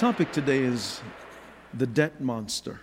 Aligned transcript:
Topic 0.00 0.32
today 0.32 0.60
is 0.60 1.02
the 1.74 1.86
debt 1.86 2.22
monster. 2.22 2.80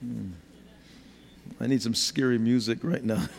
Hmm. 0.00 0.32
I 1.58 1.66
need 1.66 1.80
some 1.80 1.94
scary 1.94 2.36
music 2.36 2.80
right 2.82 3.02
now. 3.02 3.26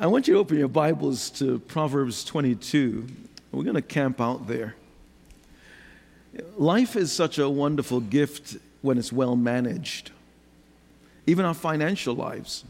I 0.00 0.08
want 0.08 0.26
you 0.26 0.34
to 0.34 0.40
open 0.40 0.58
your 0.58 0.66
Bibles 0.66 1.30
to 1.38 1.60
Proverbs 1.60 2.24
22. 2.24 3.06
We're 3.52 3.62
going 3.62 3.76
to 3.76 3.82
camp 3.82 4.20
out 4.20 4.48
there. 4.48 4.74
Life 6.56 6.96
is 6.96 7.12
such 7.12 7.38
a 7.38 7.48
wonderful 7.48 8.00
gift 8.00 8.56
when 8.82 8.98
it's 8.98 9.12
well 9.12 9.36
managed, 9.36 10.10
even 11.28 11.44
our 11.44 11.54
financial 11.54 12.16
lives. 12.16 12.64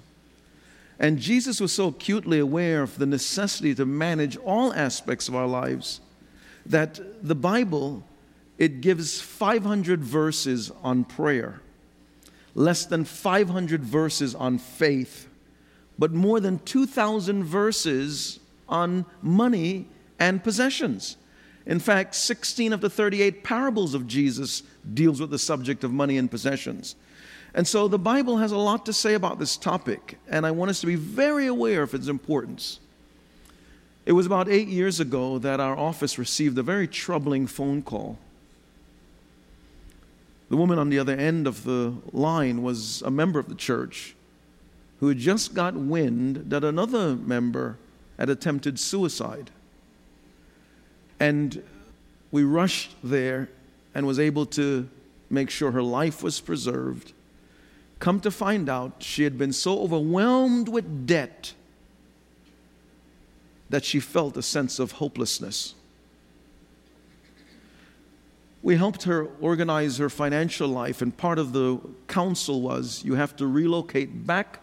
And 0.99 1.19
Jesus 1.19 1.61
was 1.61 1.73
so 1.73 1.89
acutely 1.89 2.39
aware 2.39 2.83
of 2.83 2.99
the 2.99 3.07
necessity 3.07 3.75
to 3.75 3.85
manage 3.85 4.37
all 4.39 4.73
aspects 4.73 5.29
of 5.29 5.35
our 5.35 5.47
lives 5.47 6.01
that 6.65 6.99
the 7.23 7.35
Bible 7.35 8.03
it 8.59 8.81
gives 8.81 9.21
500 9.21 10.03
verses 10.03 10.73
on 10.83 11.05
prayer, 11.05 11.61
less 12.55 12.87
than 12.87 13.05
500 13.05 13.83
verses 13.83 14.35
on 14.35 14.59
faith, 14.59 15.29
but 15.99 16.13
more 16.13 16.41
than 16.41 16.59
2,000 16.61 17.45
verses 17.45 18.41
on 18.69 19.05
money 19.23 19.87
and 20.19 20.43
possessions. 20.43 21.17
In 21.67 21.81
fact, 21.81 22.15
16 22.15 22.73
of 22.73 22.81
the 22.81 22.89
38 22.89 23.45
parables 23.45 23.95
of 23.95 24.07
Jesus 24.07 24.63
deals 24.95 25.21
with 25.21 25.31
the 25.31 25.39
subject 25.39 25.85
of 25.85 25.93
money 25.93 26.17
and 26.17 26.31
possessions. 26.31 26.97
And 27.57 27.67
so 27.67 27.89
the 27.89 27.99
Bible 27.99 28.37
has 28.37 28.53
a 28.53 28.59
lot 28.59 28.85
to 28.85 28.93
say 28.93 29.15
about 29.15 29.39
this 29.39 29.57
topic, 29.57 30.19
and 30.29 30.45
I 30.45 30.51
want 30.51 30.71
us 30.71 30.81
to 30.83 30.87
be 30.87 30.95
very 30.95 31.47
aware 31.47 31.83
of 31.83 31.95
its 31.95 32.07
importance. 32.07 32.81
It 34.05 34.13
was 34.13 34.27
about 34.27 34.47
eight 34.47 34.69
years 34.69 35.01
ago 35.01 35.39
that 35.39 35.59
our 35.59 35.75
office 35.75 36.19
received 36.19 36.59
a 36.59 36.63
very 36.63 36.87
troubling 36.87 37.47
phone 37.47 37.81
call. 37.81 38.19
The 40.51 40.57
woman 40.59 40.79
on 40.79 40.91
the 40.91 40.99
other 40.99 41.15
end 41.15 41.47
of 41.47 41.65
the 41.65 41.95
line 42.13 42.63
was 42.63 43.01
a 43.01 43.11
member 43.11 43.39
of 43.39 43.49
the 43.49 43.55
church 43.55 44.15
who 45.01 45.09
had 45.09 45.19
just 45.19 45.55
got 45.55 45.75
wind 45.75 46.51
that 46.51 46.63
another 46.63 47.17
member 47.17 47.79
had 48.19 48.29
attempted 48.29 48.79
suicide. 48.79 49.51
And 51.19 51.63
we 52.31 52.45
rushed 52.45 52.95
there 53.03 53.49
and 53.95 54.07
was 54.07 54.19
able 54.19 54.45
to 54.47 54.91
make 55.31 55.49
sure 55.49 55.71
her 55.71 55.83
life 55.83 56.23
was 56.23 56.39
preserved 56.39 57.15
Come 57.99 58.21
to 58.21 58.31
find 58.31 58.69
out, 58.69 59.03
she 59.03 59.25
had 59.25 59.39
been 59.39 59.53
so 59.53 59.81
overwhelmed 59.81 60.69
with 60.69 61.07
debt 61.07 61.55
that 63.71 63.85
she 63.85 64.01
felt 64.01 64.37
a 64.37 64.43
sense 64.43 64.79
of 64.79 64.93
hopelessness. 64.93 65.75
We 68.63 68.77
helped 68.77 69.05
her 69.05 69.29
organize 69.41 69.99
her 69.99 70.11
financial 70.11 70.69
life, 70.69 71.01
and 71.01 71.17
part 71.17 71.39
of 71.39 71.53
the 71.53 71.81
counsel 72.09 72.61
was 72.61 73.05
you 73.05 73.15
have 73.15 73.37
to 73.37 73.47
relocate 73.47 74.27
back 74.27 74.61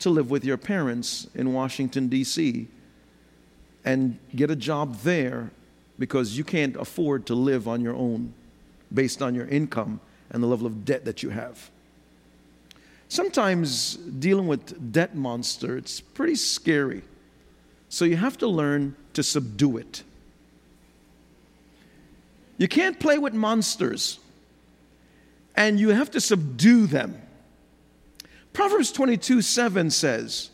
to 0.00 0.10
live 0.10 0.30
with 0.30 0.44
your 0.44 0.56
parents 0.56 1.26
in 1.34 1.52
Washington, 1.52 2.08
D.C., 2.08 2.68
and 3.84 4.18
get 4.34 4.50
a 4.50 4.56
job 4.56 4.96
there 5.00 5.50
because 5.98 6.36
you 6.36 6.44
can't 6.44 6.76
afford 6.76 7.26
to 7.26 7.34
live 7.34 7.66
on 7.66 7.80
your 7.80 7.94
own 7.94 8.32
based 8.92 9.22
on 9.22 9.34
your 9.34 9.46
income 9.46 10.00
and 10.30 10.42
the 10.42 10.46
level 10.46 10.66
of 10.66 10.84
debt 10.84 11.04
that 11.04 11.22
you 11.22 11.30
have. 11.30 11.70
Sometimes 13.10 13.96
dealing 13.96 14.46
with 14.46 14.92
debt 14.92 15.16
monster, 15.16 15.76
it's 15.76 16.00
pretty 16.00 16.36
scary. 16.36 17.02
So 17.88 18.04
you 18.04 18.16
have 18.16 18.38
to 18.38 18.46
learn 18.46 18.94
to 19.14 19.24
subdue 19.24 19.78
it. 19.78 20.04
You 22.56 22.68
can't 22.68 23.00
play 23.00 23.18
with 23.18 23.34
monsters, 23.34 24.20
and 25.56 25.80
you 25.80 25.88
have 25.88 26.12
to 26.12 26.20
subdue 26.20 26.86
them. 26.86 27.20
Proverbs 28.52 28.92
22 28.92 29.42
7 29.42 29.90
says, 29.90 30.50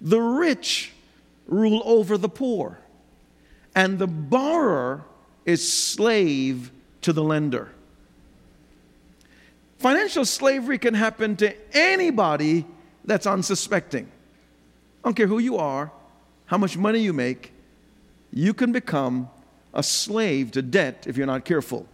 The 0.00 0.20
rich 0.20 0.92
rule 1.48 1.82
over 1.84 2.16
the 2.16 2.28
poor, 2.28 2.78
and 3.74 3.98
the 3.98 4.06
borrower 4.06 5.04
is 5.44 5.72
slave 5.72 6.70
to 7.02 7.12
the 7.12 7.24
lender. 7.24 7.72
Financial 9.78 10.24
slavery 10.24 10.78
can 10.78 10.94
happen 10.94 11.36
to 11.36 11.54
anybody 11.76 12.64
that's 13.04 13.26
unsuspecting. 13.26 14.06
I 15.04 15.08
don't 15.08 15.14
care 15.14 15.26
who 15.26 15.38
you 15.38 15.56
are, 15.56 15.92
how 16.46 16.58
much 16.58 16.76
money 16.76 17.00
you 17.00 17.12
make, 17.12 17.52
you 18.32 18.54
can 18.54 18.72
become 18.72 19.28
a 19.74 19.82
slave 19.82 20.50
to 20.52 20.62
debt 20.62 21.04
if 21.06 21.16
you're 21.16 21.26
not 21.26 21.44
careful. 21.44 21.86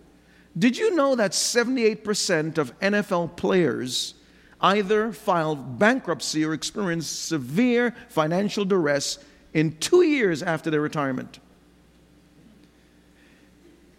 Did 0.59 0.77
you 0.77 0.95
know 0.95 1.15
that 1.17 1.33
78% 1.33 2.59
of 2.59 2.79
NFL 2.81 3.37
players 3.37 4.15
either 4.61 5.13
filed 5.13 5.79
bankruptcy 5.79 6.45
or 6.45 6.53
experienced 6.53 7.27
severe 7.27 7.95
financial 8.09 8.65
duress 8.65 9.19
in 9.55 9.77
two 9.79 10.03
years 10.03 10.43
after 10.43 10.71
their 10.71 10.81
retirement? 10.81 11.39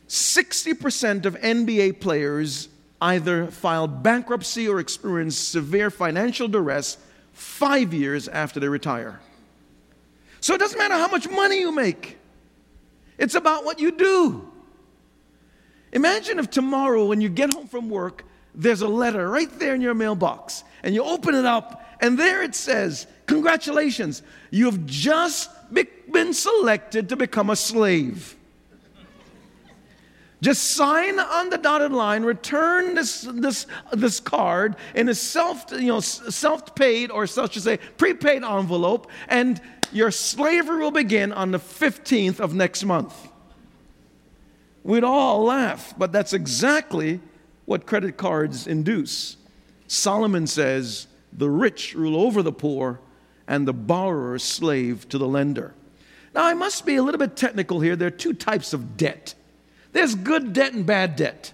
60% 0.07 1.25
of 1.25 1.35
NBA 1.39 1.99
players 1.99 2.69
either 3.03 3.47
filed 3.47 4.01
bankruptcy 4.01 4.67
or 4.67 4.79
experienced 4.79 5.49
severe 5.49 5.91
financial 5.91 6.47
duress 6.47 6.97
five 7.33 7.93
years 7.93 8.29
after 8.29 8.61
they 8.61 8.69
retire. 8.69 9.19
So 10.39 10.53
it 10.53 10.59
doesn't 10.59 10.77
matter 10.77 10.95
how 10.95 11.09
much 11.09 11.29
money 11.29 11.59
you 11.59 11.71
make, 11.71 12.17
it's 13.17 13.35
about 13.35 13.65
what 13.65 13.79
you 13.79 13.91
do. 13.91 14.49
Imagine 15.91 16.39
if 16.39 16.49
tomorrow, 16.49 17.05
when 17.05 17.21
you 17.21 17.29
get 17.29 17.53
home 17.53 17.67
from 17.67 17.89
work, 17.89 18.25
there's 18.55 18.81
a 18.81 18.87
letter 18.87 19.29
right 19.29 19.49
there 19.59 19.75
in 19.75 19.81
your 19.81 19.93
mailbox, 19.93 20.63
and 20.81 20.95
you 20.95 21.03
open 21.03 21.35
it 21.35 21.45
up, 21.45 21.85
and 21.99 22.17
there 22.17 22.41
it 22.41 22.55
says, 22.55 23.05
Congratulations, 23.27 24.23
you 24.49 24.65
have 24.65 24.85
just 24.85 25.49
been 26.11 26.33
selected 26.33 27.09
to 27.09 27.15
become 27.15 27.49
a 27.49 27.55
slave. 27.55 28.35
Just 30.43 30.71
sign 30.71 31.21
on 31.21 31.51
the 31.51 31.57
dotted 31.57 31.93
line, 31.93 32.23
return 32.23 32.95
this, 32.95 33.21
this, 33.21 33.65
this 33.93 34.19
card 34.19 34.75
in 34.93 35.07
a 35.07 35.15
self, 35.15 35.71
you 35.71 35.87
know, 35.87 36.01
self-paid 36.01 37.11
or 37.11 37.27
such 37.27 37.55
as 37.55 37.63
say 37.63 37.77
prepaid 37.95 38.43
envelope, 38.43 39.09
and 39.29 39.61
your 39.93 40.11
slavery 40.11 40.81
will 40.81 40.91
begin 40.91 41.31
on 41.31 41.51
the 41.51 41.59
15th 41.59 42.41
of 42.41 42.53
next 42.53 42.83
month. 42.83 43.29
We'd 44.83 45.05
all 45.05 45.45
laugh, 45.45 45.93
but 45.97 46.11
that's 46.11 46.33
exactly 46.33 47.21
what 47.63 47.85
credit 47.85 48.17
cards 48.17 48.67
induce. 48.67 49.37
Solomon 49.87 50.45
says, 50.45 51.07
the 51.31 51.49
rich 51.49 51.95
rule 51.95 52.17
over 52.17 52.43
the 52.43 52.51
poor, 52.51 52.99
and 53.47 53.65
the 53.65 53.73
borrower 53.73 54.37
slave 54.39 55.07
to 55.07 55.17
the 55.17 55.27
lender. 55.27 55.73
Now, 56.35 56.43
I 56.43 56.53
must 56.53 56.85
be 56.85 56.97
a 56.97 57.03
little 57.03 57.19
bit 57.19 57.37
technical 57.37 57.79
here. 57.79 57.95
There 57.95 58.09
are 58.09 58.11
two 58.11 58.33
types 58.33 58.73
of 58.73 58.97
debt. 58.97 59.35
There's 59.93 60.15
good 60.15 60.53
debt 60.53 60.73
and 60.73 60.85
bad 60.85 61.15
debt. 61.15 61.53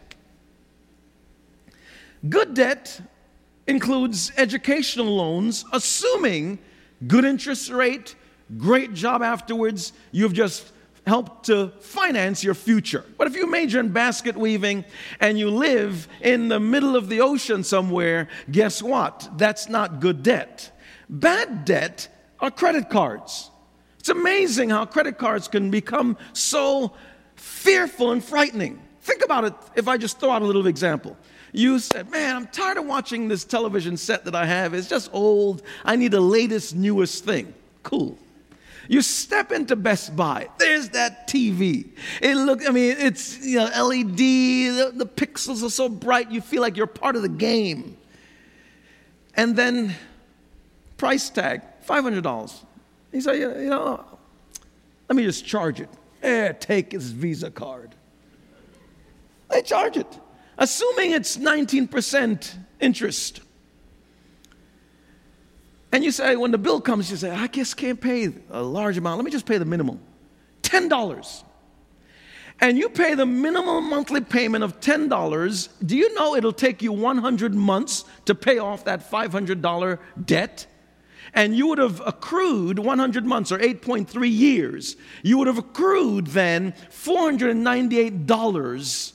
Good 2.28 2.54
debt 2.54 3.00
includes 3.68 4.32
educational 4.36 5.16
loans, 5.16 5.64
assuming 5.72 6.60
good 7.08 7.24
interest 7.24 7.70
rate, 7.70 8.16
great 8.58 8.94
job 8.94 9.22
afterwards, 9.22 9.94
you've 10.12 10.34
just 10.34 10.72
helped 11.06 11.46
to 11.46 11.72
finance 11.80 12.44
your 12.44 12.54
future. 12.54 13.06
But 13.18 13.28
if 13.28 13.36
you 13.36 13.50
major 13.50 13.80
in 13.80 13.90
basket 13.90 14.36
weaving 14.36 14.86
and 15.20 15.40
you 15.40 15.50
live 15.50 16.08
in 16.22 16.50
the 16.50 16.60
middle 16.60 16.96
of 16.96 17.10
the 17.10 17.22
ocean 17.22 17.64
somewhere, 17.64 18.28
guess 18.52 18.82
what? 18.82 19.30
That's 19.38 19.70
not 19.70 20.00
good 20.00 20.24
debt. 20.24 20.72
Bad 21.10 21.66
debt 21.66 22.10
are 22.40 22.52
credit 22.52 22.90
cards. 22.90 23.50
It's 24.00 24.10
amazing 24.10 24.70
how 24.70 24.86
credit 24.86 25.18
cards 25.18 25.48
can 25.48 25.72
become 25.72 26.18
so 26.34 26.94
fearful 27.40 28.12
and 28.12 28.24
frightening. 28.24 28.82
Think 29.02 29.24
about 29.24 29.46
it 29.46 29.54
if 29.76 29.88
I 29.88 29.98
just 29.98 30.20
throw 30.20 30.32
out 30.32 30.42
a 30.42 30.46
little 30.46 30.68
example. 30.68 31.18
You 31.52 31.80
said, 31.80 32.10
Man, 32.12 32.36
I'm 32.36 32.48
tired 32.48 32.78
of 32.78 32.86
watching 32.86 33.28
this 33.28 33.44
television 33.44 33.98
set 33.98 34.26
that 34.26 34.36
I 34.36 34.46
have. 34.46 34.74
It's 34.74 34.88
just 34.88 35.10
old. 35.14 35.64
I 35.84 35.96
need 35.96 36.12
the 36.12 36.22
latest, 36.22 36.76
newest 36.76 37.26
thing. 37.26 37.54
Cool. 37.84 38.18
You 38.88 39.02
step 39.02 39.52
into 39.52 39.76
Best 39.76 40.16
Buy. 40.16 40.50
There's 40.58 40.90
that 40.90 41.28
TV. 41.28 41.90
It 42.22 42.36
look, 42.36 42.68
I 42.68 42.72
mean, 42.72 42.96
it's 42.98 43.44
you 43.46 43.58
know 43.58 43.66
LED. 43.66 44.18
The, 44.18 44.92
the 44.96 45.06
pixels 45.06 45.64
are 45.64 45.70
so 45.70 45.90
bright. 45.90 46.32
You 46.32 46.42
feel 46.42 46.62
like 46.62 46.76
you're 46.76 46.88
part 46.88 47.16
of 47.16 47.22
the 47.22 47.30
game. 47.30 47.98
And 49.36 49.56
then, 49.56 49.96
price 50.98 51.30
tag 51.30 51.62
five 51.82 52.04
hundred 52.04 52.24
dollars. 52.24 52.64
He 53.12 53.22
said, 53.22 53.34
you 53.34 53.70
know, 53.70 54.04
let 55.08 55.16
me 55.16 55.24
just 55.24 55.46
charge 55.46 55.80
it. 55.80 55.90
Eh, 56.22 56.52
take 56.54 56.92
his 56.92 57.12
Visa 57.12 57.50
card. 57.50 57.96
They 59.50 59.62
charge 59.62 59.98
it, 59.98 60.20
assuming 60.58 61.12
it's 61.12 61.38
19% 61.38 62.56
interest. 62.80 63.42
And 65.92 66.04
you 66.04 66.12
say, 66.12 66.36
when 66.36 66.52
the 66.52 66.58
bill 66.58 66.82
comes, 66.82 67.10
you 67.10 67.18
say, 67.18 67.32
I 67.32 67.48
just 67.48 67.76
can't 67.76 68.00
pay 68.00 68.32
a 68.52 68.62
large 68.62 68.98
amount. 68.98 69.18
Let 69.18 69.26
me 69.26 69.32
just 69.32 69.46
pay 69.46 69.58
the 69.58 69.66
minimum 69.66 70.00
$10. 70.62 71.44
and 72.62 72.78
you 72.78 72.90
pay 72.90 73.16
the 73.16 73.26
minimum 73.26 73.90
monthly 73.90 74.22
payment 74.22 74.64
of 74.64 74.80
$10, 74.82 75.70
do 75.86 75.98
you 75.98 76.14
know 76.14 76.36
it'll 76.36 76.54
take 76.54 76.82
you 76.82 76.92
100 76.92 77.56
months 77.56 78.06
to 78.26 78.36
pay 78.36 78.60
off 78.60 78.86
that 78.86 79.10
$500 79.10 79.98
debt? 80.26 80.68
And 81.34 81.56
you 81.56 81.68
would 81.68 81.78
have 81.78 82.02
accrued 82.06 82.80
100 82.80 83.26
months 83.26 83.52
or 83.52 83.60
8.3 83.60 84.32
years. 84.32 84.96
You 85.24 85.38
would 85.38 85.48
have 85.48 85.58
accrued 85.58 86.28
then 86.28 86.74
$498 86.92 89.14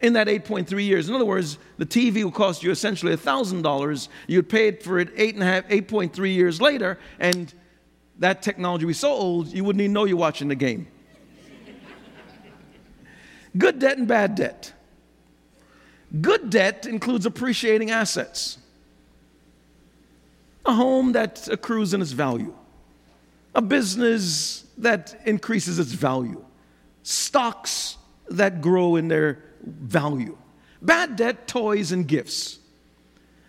in 0.00 0.14
that 0.14 0.26
8.3 0.26 0.84
years. 0.84 1.08
In 1.08 1.14
other 1.14 1.24
words, 1.24 1.58
the 1.78 1.86
TV 1.86 2.24
will 2.24 2.30
cost 2.30 2.62
you 2.62 2.70
essentially 2.70 3.16
$1,000. 3.16 4.08
You'd 4.26 4.48
pay 4.48 4.68
it 4.68 4.82
for 4.82 4.98
it 4.98 5.10
eight 5.16 5.34
and 5.34 5.42
a 5.42 5.46
half, 5.46 5.68
8.3 5.68 6.34
years 6.34 6.60
later, 6.60 6.98
and 7.18 7.52
that 8.18 8.42
technology 8.42 8.86
was 8.86 8.98
so 8.98 9.10
old 9.10 9.48
you 9.48 9.64
wouldn't 9.64 9.80
even 9.80 9.92
know 9.92 10.04
you're 10.04 10.16
watching 10.16 10.48
the 10.48 10.54
game. 10.54 10.86
Good 13.56 13.80
debt 13.80 13.98
and 13.98 14.06
bad 14.06 14.36
debt. 14.36 14.72
Good 16.20 16.50
debt 16.50 16.86
includes 16.86 17.26
appreciating 17.26 17.90
assets, 17.90 18.58
a 20.66 20.72
home 20.72 21.12
that 21.12 21.48
accrues 21.48 21.94
in 21.94 22.02
its 22.02 22.12
value, 22.12 22.54
a 23.54 23.62
business 23.62 24.64
that 24.78 25.20
increases 25.24 25.78
its 25.78 25.92
value, 25.92 26.44
stocks 27.02 27.96
that 28.28 28.60
grow 28.60 28.96
in 28.96 29.08
their 29.08 29.42
value. 29.64 30.36
Bad 30.82 31.16
debt, 31.16 31.46
toys, 31.46 31.92
and 31.92 32.06
gifts. 32.06 32.58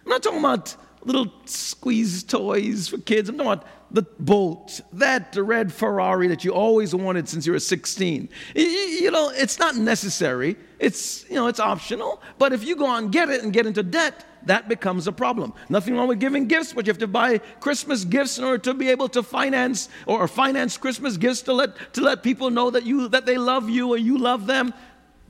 I'm 0.03 0.09
not 0.09 0.23
talking 0.23 0.39
about 0.39 0.75
little 1.03 1.31
squeeze 1.45 2.23
toys 2.23 2.87
for 2.87 2.97
kids. 2.97 3.29
I'm 3.29 3.37
talking 3.37 3.51
about 3.51 3.67
the 3.91 4.03
Bolt, 4.19 4.81
that 4.93 5.35
red 5.35 5.71
Ferrari 5.71 6.27
that 6.27 6.43
you 6.43 6.53
always 6.53 6.95
wanted 6.95 7.27
since 7.27 7.45
you 7.45 7.51
were 7.51 7.59
16. 7.59 8.29
You 8.55 9.11
know, 9.11 9.29
it's 9.29 9.59
not 9.59 9.75
necessary. 9.75 10.55
It's, 10.81 11.29
you 11.29 11.35
know, 11.35 11.45
it's 11.45 11.59
optional. 11.59 12.21
But 12.39 12.53
if 12.53 12.63
you 12.65 12.75
go 12.75 12.93
and 12.95 13.11
get 13.11 13.29
it 13.29 13.43
and 13.43 13.53
get 13.53 13.67
into 13.67 13.83
debt, 13.83 14.25
that 14.47 14.67
becomes 14.67 15.05
a 15.05 15.11
problem. 15.11 15.53
Nothing 15.69 15.95
wrong 15.95 16.07
with 16.07 16.19
giving 16.19 16.47
gifts, 16.47 16.73
but 16.73 16.87
you 16.87 16.89
have 16.89 16.97
to 16.97 17.07
buy 17.07 17.37
Christmas 17.59 18.03
gifts 18.03 18.39
in 18.39 18.43
order 18.43 18.57
to 18.57 18.73
be 18.73 18.89
able 18.89 19.07
to 19.09 19.21
finance 19.21 19.89
or 20.07 20.27
finance 20.27 20.77
Christmas 20.77 21.17
gifts 21.17 21.43
to 21.43 21.53
let 21.53 21.93
to 21.93 22.01
let 22.01 22.23
people 22.23 22.49
know 22.49 22.71
that 22.71 22.83
you 22.83 23.07
that 23.09 23.27
they 23.27 23.37
love 23.37 23.69
you 23.69 23.89
or 23.89 23.97
you 23.97 24.17
love 24.17 24.47
them. 24.47 24.73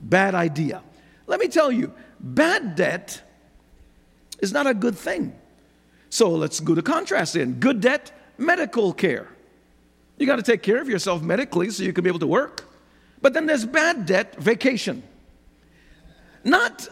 Bad 0.00 0.34
idea. 0.34 0.82
Let 1.26 1.38
me 1.38 1.48
tell 1.48 1.70
you, 1.70 1.92
bad 2.18 2.74
debt 2.74 3.20
is 4.38 4.52
not 4.52 4.66
a 4.66 4.72
good 4.72 4.96
thing. 4.96 5.34
So 6.08 6.30
let's 6.30 6.60
go 6.60 6.74
to 6.74 6.80
contrast 6.80 7.36
in. 7.36 7.60
Good 7.60 7.82
debt, 7.82 8.10
medical 8.38 8.94
care. 8.94 9.28
You 10.16 10.24
got 10.24 10.36
to 10.36 10.42
take 10.42 10.62
care 10.62 10.80
of 10.80 10.88
yourself 10.88 11.20
medically 11.20 11.68
so 11.68 11.82
you 11.82 11.92
can 11.92 12.04
be 12.04 12.08
able 12.08 12.20
to 12.20 12.26
work. 12.26 12.64
But 13.20 13.34
then 13.34 13.44
there's 13.44 13.66
bad 13.66 14.06
debt, 14.06 14.36
vacation. 14.36 15.02
Not 16.44 16.88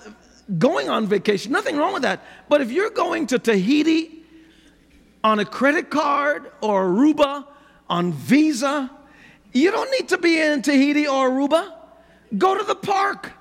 going 0.59 0.89
on 0.89 1.07
vacation, 1.07 1.53
nothing 1.53 1.77
wrong 1.77 1.93
with 1.93 2.03
that. 2.03 2.25
But 2.49 2.61
if 2.61 2.71
you're 2.71 2.91
going 2.91 3.27
to 3.29 3.39
Tahiti 3.39 4.25
on 5.23 5.39
a 5.39 5.45
credit 5.45 5.91
card 5.91 6.51
or 6.61 6.85
Aruba 6.85 7.47
on 7.89 8.13
Visa, 8.13 8.91
you 9.53 9.71
don't 9.71 9.91
need 9.91 10.09
to 10.09 10.19
be 10.19 10.41
in 10.41 10.63
Tahiti 10.63 11.07
or 11.07 11.31
Aruba. 11.31 11.73
Go 12.37 12.57
to 12.57 12.65
the 12.65 12.75
park. 12.75 13.33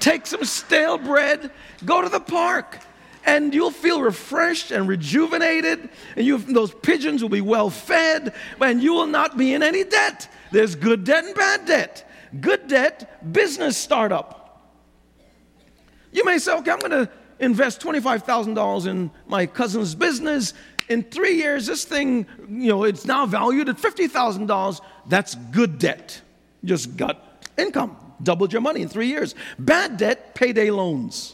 Take 0.00 0.26
some 0.26 0.44
stale 0.44 0.98
bread, 0.98 1.50
go 1.84 2.02
to 2.02 2.08
the 2.08 2.20
park 2.20 2.78
and 3.26 3.54
you'll 3.54 3.70
feel 3.70 4.02
refreshed 4.02 4.70
and 4.70 4.86
rejuvenated, 4.86 5.88
and 6.16 6.26
you, 6.26 6.38
those 6.38 6.72
pigeons 6.74 7.22
will 7.22 7.30
be 7.30 7.40
well 7.40 7.70
fed, 7.70 8.34
and 8.60 8.82
you 8.82 8.92
will 8.92 9.06
not 9.06 9.36
be 9.36 9.54
in 9.54 9.62
any 9.62 9.84
debt. 9.84 10.28
There's 10.52 10.74
good 10.74 11.04
debt 11.04 11.24
and 11.24 11.34
bad 11.34 11.66
debt. 11.66 12.10
Good 12.40 12.68
debt, 12.68 13.32
business 13.32 13.76
startup. 13.76 14.43
You 16.14 16.24
may 16.24 16.38
say, 16.38 16.54
okay, 16.54 16.70
I'm 16.70 16.78
going 16.78 16.92
to 16.92 17.10
invest 17.40 17.80
$25,000 17.80 18.86
in 18.86 19.10
my 19.26 19.46
cousin's 19.46 19.94
business. 19.96 20.54
In 20.88 21.02
three 21.02 21.34
years, 21.34 21.66
this 21.66 21.84
thing, 21.84 22.26
you 22.48 22.68
know, 22.68 22.84
it's 22.84 23.04
now 23.04 23.26
valued 23.26 23.68
at 23.68 23.76
$50,000. 23.76 24.80
That's 25.08 25.34
good 25.34 25.78
debt. 25.78 26.22
You 26.62 26.68
just 26.68 26.96
got 26.96 27.42
income, 27.58 27.96
doubled 28.22 28.52
your 28.52 28.62
money 28.62 28.82
in 28.82 28.88
three 28.88 29.08
years. 29.08 29.34
Bad 29.58 29.96
debt, 29.96 30.36
payday 30.36 30.70
loans. 30.70 31.33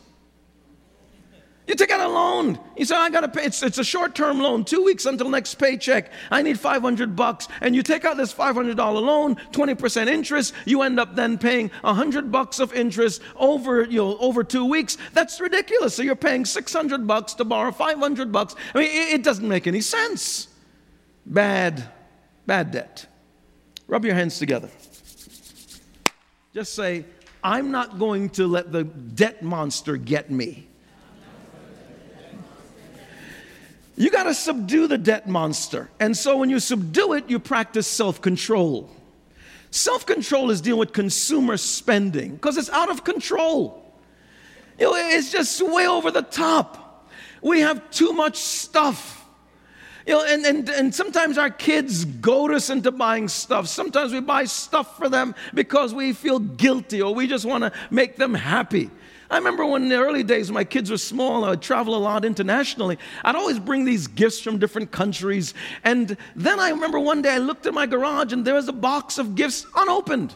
You 1.67 1.77
take 1.77 1.91
out 1.91 2.01
a 2.01 2.09
loan. 2.09 2.59
You 2.77 2.85
say, 2.85 2.97
I 2.97 3.11
got 3.11 3.21
to 3.21 3.29
pay. 3.29 3.45
It's, 3.45 3.63
it's 3.63 3.79
a 3.79 3.85
short 3.85 4.15
term 4.15 4.41
loan, 4.41 4.65
two 4.65 4.83
weeks 4.83 5.07
until 5.07 5.29
next 5.29 5.55
paycheck. 5.55 6.11
I 6.31 6.43
need 6.43 6.59
500 6.59 7.15
bucks. 7.15 7.47
And 7.61 7.77
you 7.77 7.83
take 7.83 8.05
out 8.05 8.17
this 8.17 8.35
$500 8.35 8.77
loan, 8.77 9.37
20% 9.37 10.09
interest. 10.09 10.53
You 10.65 10.83
end 10.83 10.99
up 10.99 11.15
then 11.15 11.39
paying 11.39 11.71
100 11.83 12.33
bucks 12.33 12.59
of 12.59 12.73
interest 12.73 13.23
over, 13.37 13.85
you 13.85 13.99
know, 13.99 14.19
over 14.19 14.43
two 14.43 14.65
weeks. 14.65 14.99
That's 15.13 15.41
ridiculous. 15.41 15.95
So 15.95 16.03
you're 16.03 16.17
paying 16.17 16.45
600 16.45 17.07
bucks 17.07 17.35
to 17.35 17.45
borrow 17.45 17.71
500 17.71 18.33
bucks. 18.33 18.57
I 18.75 18.79
mean, 18.79 18.91
it, 18.91 19.15
it 19.15 19.23
doesn't 19.23 19.47
make 19.47 19.67
any 19.67 19.81
sense. 19.81 20.49
Bad, 21.25 21.89
bad 22.47 22.73
debt. 22.73 23.07
Rub 23.87 24.05
your 24.05 24.15
hands 24.15 24.39
together. 24.39 24.71
Just 26.53 26.75
say, 26.75 27.05
I'm 27.45 27.71
not 27.71 27.99
going 27.99 28.31
to 28.31 28.47
let 28.47 28.73
the 28.73 28.85
debt 28.85 29.43
monster 29.43 29.97
get 29.97 30.31
me. 30.31 30.67
You 34.01 34.11
got 34.11 34.23
to 34.23 34.33
subdue 34.33 34.87
the 34.87 34.97
debt 34.97 35.29
monster. 35.29 35.91
And 36.01 36.17
so 36.17 36.39
when 36.39 36.49
you 36.49 36.59
subdue 36.59 37.13
it, 37.13 37.29
you 37.29 37.39
practice 37.39 37.87
self 37.87 38.23
control. 38.23 38.89
Self 39.71 40.07
control 40.07 40.51
is 40.51 40.63
dealing 40.63 40.81
with 40.81 40.95
consumer 40.95 41.59
spending 41.59 42.33
because 42.37 42.57
it's 42.57 42.71
out 42.71 42.91
of 42.91 43.05
control. 43.05 43.95
You 44.79 44.87
know, 44.87 44.95
it's 44.95 45.31
just 45.31 45.61
way 45.61 45.87
over 45.87 46.11
the 46.11 46.23
top. 46.23 47.11
We 47.43 47.61
have 47.61 47.91
too 47.91 48.15
much 48.15 48.39
stuff. 48.39 49.23
You 50.07 50.15
know, 50.15 50.25
and, 50.25 50.47
and, 50.47 50.69
and 50.71 50.95
sometimes 50.95 51.37
our 51.37 51.51
kids 51.51 52.07
goad 52.07 52.55
us 52.55 52.71
into 52.71 52.91
buying 52.91 53.29
stuff. 53.29 53.69
Sometimes 53.69 54.15
we 54.15 54.21
buy 54.21 54.45
stuff 54.45 54.97
for 54.97 55.11
them 55.11 55.35
because 55.53 55.93
we 55.93 56.15
feel 56.15 56.39
guilty 56.39 57.03
or 57.03 57.15
we 57.15 57.27
just 57.27 57.45
want 57.45 57.65
to 57.65 57.73
make 57.91 58.17
them 58.17 58.33
happy. 58.33 58.91
I 59.31 59.39
remember 59.39 59.65
when 59.65 59.85
in 59.85 59.89
the 59.89 59.97
early 59.97 60.25
days 60.25 60.51
my 60.51 60.65
kids 60.65 60.91
were 60.91 60.99
small, 60.99 61.45
I'd 61.45 61.63
travel 61.63 61.95
a 61.95 61.99
lot 61.99 62.25
internationally. 62.25 62.99
I'd 63.25 63.37
always 63.37 63.61
bring 63.61 63.85
these 63.85 64.09
gifts 64.09 64.41
from 64.41 64.59
different 64.59 64.91
countries. 64.91 65.55
And 65.85 66.17
then 66.35 66.59
I 66.59 66.71
remember 66.71 66.99
one 66.99 67.23
day 67.23 67.35
I 67.35 67.39
looked 67.39 67.65
in 67.67 67.75
my 67.75 67.87
garage 67.87 68.33
and 68.33 68.45
there 68.45 68.55
was 68.55 68.67
a 68.67 68.73
box 68.73 69.19
of 69.19 69.37
gifts 69.37 69.67
unopened. 69.77 70.35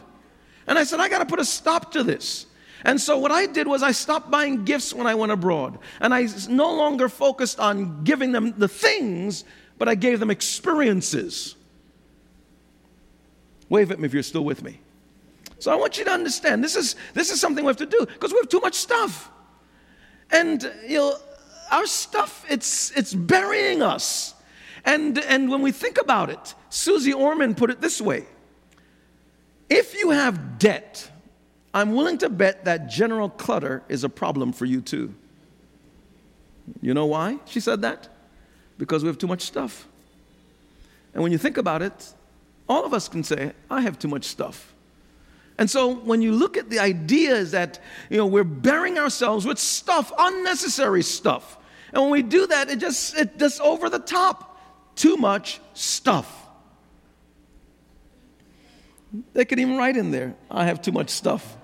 And 0.65 0.79
I 0.79 0.85
said, 0.85 1.01
I 1.01 1.09
got 1.09 1.19
to 1.19 1.25
put 1.25 1.39
a 1.39 1.45
stop 1.45 1.91
to 1.91 2.03
this. 2.03 2.45
And 2.85 3.01
so 3.01 3.17
what 3.17 3.31
I 3.31 3.47
did 3.47 3.67
was 3.67 3.83
I 3.83 3.91
stopped 3.91 4.31
buying 4.31 4.63
gifts 4.63 4.93
when 4.93 5.07
I 5.07 5.15
went 5.15 5.33
abroad. 5.33 5.77
And 5.99 6.13
I 6.13 6.27
no 6.47 6.73
longer 6.73 7.09
focused 7.09 7.59
on 7.59 8.03
giving 8.05 8.31
them 8.31 8.53
the 8.57 8.67
things, 8.69 9.43
but 9.77 9.89
I 9.89 9.95
gave 9.95 10.21
them 10.21 10.31
experiences. 10.31 11.55
Wave 13.67 13.91
at 13.91 13.99
me 13.99 14.05
if 14.05 14.13
you're 14.13 14.23
still 14.23 14.45
with 14.45 14.63
me. 14.63 14.79
So 15.59 15.71
I 15.71 15.75
want 15.75 15.97
you 15.97 16.05
to 16.05 16.11
understand 16.11 16.63
this 16.63 16.75
is, 16.75 16.95
this 17.13 17.31
is 17.31 17.39
something 17.39 17.63
we 17.63 17.69
have 17.69 17.77
to 17.77 17.85
do 17.85 18.05
because 18.05 18.31
we 18.31 18.37
have 18.39 18.49
too 18.49 18.59
much 18.59 18.75
stuff. 18.75 19.31
And, 20.31 20.61
you 20.87 20.97
know, 20.97 21.15
our 21.71 21.85
stuff, 21.85 22.45
it's, 22.49 22.91
it's 22.91 23.13
burying 23.13 23.81
us. 23.81 24.33
And, 24.83 25.17
and 25.19 25.49
when 25.49 25.61
we 25.61 25.71
think 25.71 25.99
about 25.99 26.29
it, 26.29 26.55
Suze 26.69 27.11
Orman 27.13 27.55
put 27.55 27.69
it 27.69 27.81
this 27.81 28.01
way 28.01 28.25
If 29.69 29.95
you 29.95 30.11
have 30.11 30.59
debt, 30.59 31.09
I'm 31.73 31.93
willing 31.93 32.17
to 32.19 32.29
bet 32.29 32.65
that 32.65 32.87
general 32.87 33.29
clutter 33.29 33.83
is 33.89 34.03
a 34.03 34.09
problem 34.09 34.53
for 34.53 34.65
you 34.65 34.81
too. 34.81 35.13
You 36.81 36.93
know 36.93 37.05
why 37.05 37.39
she 37.45 37.59
said 37.59 37.81
that? 37.81 38.07
Because 38.77 39.03
we 39.03 39.07
have 39.07 39.17
too 39.17 39.27
much 39.27 39.41
stuff. 39.41 39.87
And 41.13 41.23
when 41.23 41.31
you 41.31 41.37
think 41.37 41.57
about 41.57 41.81
it, 41.81 42.13
all 42.67 42.85
of 42.85 42.93
us 42.93 43.07
can 43.07 43.23
say, 43.23 43.53
I 43.69 43.81
have 43.81 43.97
too 43.97 44.07
much 44.07 44.25
stuff. 44.25 44.74
And 45.57 45.69
so 45.69 45.93
when 45.93 46.21
you 46.21 46.33
look 46.33 46.57
at 46.57 46.69
the 46.69 46.79
ideas 46.79 47.51
that, 47.51 47.79
you 48.09 48.17
know, 48.17 48.25
we're 48.25 48.43
burying 48.43 48.97
ourselves 48.97 49.45
with 49.45 49.57
stuff, 49.57 50.11
unnecessary 50.17 51.01
stuff. 51.01 51.57
And 51.93 52.03
when 52.03 52.11
we 52.11 52.23
do 52.23 52.47
that, 52.47 52.69
it 52.69 52.79
just, 52.79 53.17
it 53.17 53.39
just 53.39 53.61
over 53.61 53.89
the 53.89 53.99
top. 53.99 54.59
Too 54.95 55.15
much 55.17 55.61
stuff. 55.73 56.45
They 59.33 59.45
could 59.45 59.59
even 59.59 59.77
write 59.77 59.95
in 59.95 60.11
there, 60.11 60.35
I 60.51 60.65
have 60.65 60.81
too 60.81 60.91
much 60.91 61.09
stuff. 61.09 61.55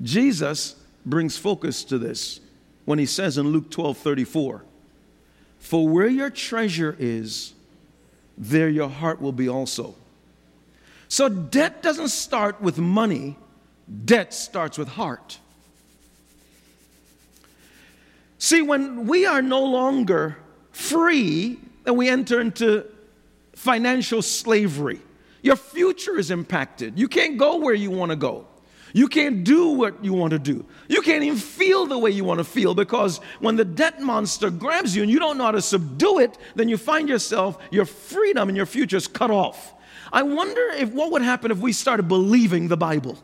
Jesus 0.00 0.76
brings 1.04 1.36
focus 1.36 1.82
to 1.84 1.98
this 1.98 2.40
when 2.84 3.00
he 3.00 3.06
says 3.06 3.36
in 3.36 3.48
Luke 3.48 3.70
12 3.70 3.98
34, 3.98 4.64
For 5.58 5.88
where 5.88 6.06
your 6.06 6.30
treasure 6.30 6.94
is, 6.98 7.54
there 8.36 8.68
your 8.68 8.88
heart 8.88 9.20
will 9.20 9.32
be 9.32 9.48
also. 9.48 9.96
So 11.08 11.28
debt 11.28 11.82
doesn't 11.82 12.08
start 12.08 12.60
with 12.60 12.78
money, 12.78 13.36
debt 14.04 14.34
starts 14.34 14.76
with 14.78 14.88
heart. 14.88 15.38
See, 18.38 18.62
when 18.62 19.06
we 19.06 19.26
are 19.26 19.42
no 19.42 19.64
longer 19.64 20.36
free, 20.70 21.58
then 21.84 21.96
we 21.96 22.08
enter 22.08 22.40
into 22.40 22.84
financial 23.54 24.22
slavery. 24.22 25.00
Your 25.42 25.56
future 25.56 26.18
is 26.18 26.30
impacted. 26.30 26.98
You 26.98 27.08
can't 27.08 27.38
go 27.38 27.56
where 27.56 27.74
you 27.74 27.90
want 27.90 28.10
to 28.10 28.16
go. 28.16 28.46
You 28.92 29.08
can't 29.08 29.44
do 29.44 29.68
what 29.68 30.02
you 30.04 30.12
want 30.12 30.30
to 30.32 30.38
do. 30.38 30.64
You 30.88 31.02
can't 31.02 31.22
even 31.22 31.38
feel 31.38 31.86
the 31.86 31.98
way 31.98 32.10
you 32.10 32.24
want 32.24 32.38
to 32.38 32.44
feel 32.44 32.74
because 32.74 33.18
when 33.40 33.56
the 33.56 33.64
debt 33.64 34.00
monster 34.00 34.50
grabs 34.50 34.96
you 34.96 35.02
and 35.02 35.10
you 35.10 35.18
don't 35.18 35.36
know 35.36 35.44
how 35.44 35.50
to 35.52 35.62
subdue 35.62 36.20
it, 36.20 36.38
then 36.54 36.68
you 36.68 36.76
find 36.76 37.08
yourself, 37.08 37.58
your 37.70 37.84
freedom 37.84 38.48
and 38.48 38.56
your 38.56 38.66
future 38.66 38.96
is 38.96 39.06
cut 39.06 39.30
off. 39.30 39.74
I 40.12 40.22
wonder 40.22 40.70
if 40.70 40.92
what 40.92 41.12
would 41.12 41.22
happen 41.22 41.50
if 41.50 41.58
we 41.58 41.72
started 41.72 42.08
believing 42.08 42.68
the 42.68 42.76
Bible. 42.76 43.18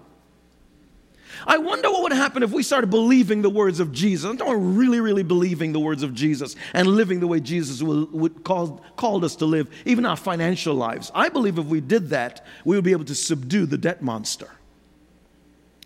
I 1.47 1.59
wonder 1.59 1.91
what 1.91 2.03
would 2.05 2.13
happen 2.13 2.43
if 2.43 2.53
we 2.53 2.63
started 2.63 2.89
believing 2.89 3.43
the 3.43 3.51
words 3.51 3.81
of 3.81 3.93
Jesus. 3.93 4.29
I'm 4.29 4.37
talking 4.37 4.77
really, 4.77 5.01
really 5.01 5.23
believing 5.23 5.73
the 5.73 5.81
words 5.81 6.03
of 6.03 6.15
Jesus 6.15 6.57
and 6.73 6.87
living 6.89 7.21
the 7.21 7.27
way 7.27 7.41
Jesus 7.41 7.83
will, 7.83 8.07
would 8.13 8.45
call, 8.45 8.83
called 8.97 9.25
us 9.25 9.37
to 9.37 9.45
live, 9.45 9.69
even 9.85 10.07
our 10.07 10.17
financial 10.17 10.75
lives. 10.75 11.11
I 11.15 11.29
believe 11.29 11.59
if 11.59 11.67
we 11.67 11.81
did 11.81 12.11
that, 12.11 12.45
we 12.65 12.77
would 12.77 12.85
be 12.85 12.93
able 12.93 13.05
to 13.07 13.15
subdue 13.15 13.67
the 13.67 13.79
debt 13.79 14.01
monster. 14.01 14.51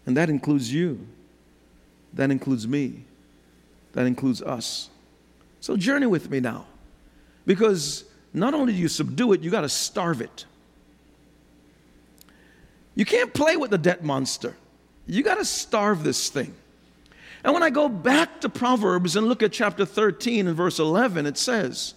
And 0.06 0.16
that 0.16 0.30
includes 0.30 0.72
you. 0.72 1.06
That 2.12 2.30
includes 2.30 2.66
me. 2.66 3.04
That 3.92 4.06
includes 4.06 4.40
us. 4.42 4.90
So 5.60 5.76
journey 5.76 6.06
with 6.06 6.30
me 6.30 6.40
now. 6.40 6.66
Because 7.46 8.04
not 8.32 8.54
only 8.54 8.74
do 8.74 8.78
you 8.78 8.88
subdue 8.88 9.32
it, 9.32 9.40
you 9.40 9.50
got 9.50 9.62
to 9.62 9.68
starve 9.68 10.20
it. 10.20 10.44
You 12.98 13.04
can't 13.04 13.32
play 13.32 13.56
with 13.56 13.70
the 13.70 13.78
debt 13.78 14.02
monster. 14.02 14.56
You 15.06 15.22
got 15.22 15.36
to 15.36 15.44
starve 15.44 16.02
this 16.02 16.30
thing. 16.30 16.52
And 17.44 17.54
when 17.54 17.62
I 17.62 17.70
go 17.70 17.88
back 17.88 18.40
to 18.40 18.48
Proverbs 18.48 19.14
and 19.14 19.28
look 19.28 19.40
at 19.40 19.52
chapter 19.52 19.86
13 19.86 20.48
and 20.48 20.56
verse 20.56 20.80
11, 20.80 21.24
it 21.24 21.38
says, 21.38 21.94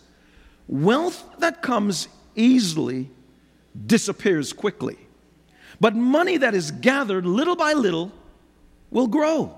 Wealth 0.68 1.28
that 1.40 1.64
comes 1.64 2.08
easily 2.36 3.10
disappears 3.88 4.54
quickly, 4.54 5.00
but 5.80 5.96
money 5.96 6.38
that 6.38 6.54
is 6.54 6.70
gathered 6.70 7.26
little 7.26 7.56
by 7.56 7.74
little 7.74 8.12
will 8.92 9.08
grow. 9.08 9.58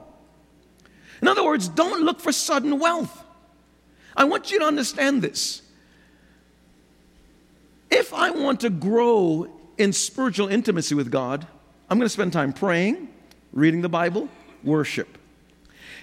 In 1.21 1.27
other 1.27 1.43
words, 1.43 1.67
don't 1.67 2.05
look 2.05 2.21
for 2.21 2.31
sudden 2.31 2.79
wealth. 2.79 3.21
I 4.15 4.23
want 4.23 4.49
you 4.49 4.59
to 4.59 4.65
understand 4.65 5.21
this. 5.21 5.61
If 7.91 8.13
I 8.13 8.31
want 8.31 8.61
to 8.61 8.69
grow 8.69 9.49
in 9.77 9.93
spiritual 9.93 10.47
intimacy 10.47 10.95
with 10.95 11.11
God, 11.11 11.47
I'm 11.89 11.97
going 11.97 12.05
to 12.05 12.13
spend 12.13 12.33
time 12.33 12.53
praying, 12.53 13.09
reading 13.51 13.81
the 13.81 13.89
Bible, 13.89 14.29
worship. 14.63 15.17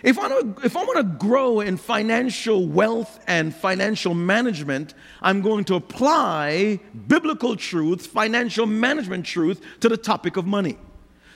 If 0.02 0.18
I, 0.18 0.28
if 0.64 0.76
I 0.76 0.84
want 0.84 0.96
to 0.98 1.26
grow 1.26 1.60
in 1.60 1.76
financial 1.76 2.66
wealth 2.66 3.22
and 3.26 3.54
financial 3.54 4.14
management, 4.14 4.94
I'm 5.20 5.42
going 5.42 5.64
to 5.64 5.74
apply 5.74 6.80
biblical 7.06 7.54
truth, 7.56 8.06
financial 8.06 8.66
management 8.66 9.26
truth 9.26 9.62
to 9.80 9.88
the 9.88 9.98
topic 9.98 10.36
of 10.36 10.46
money. 10.46 10.78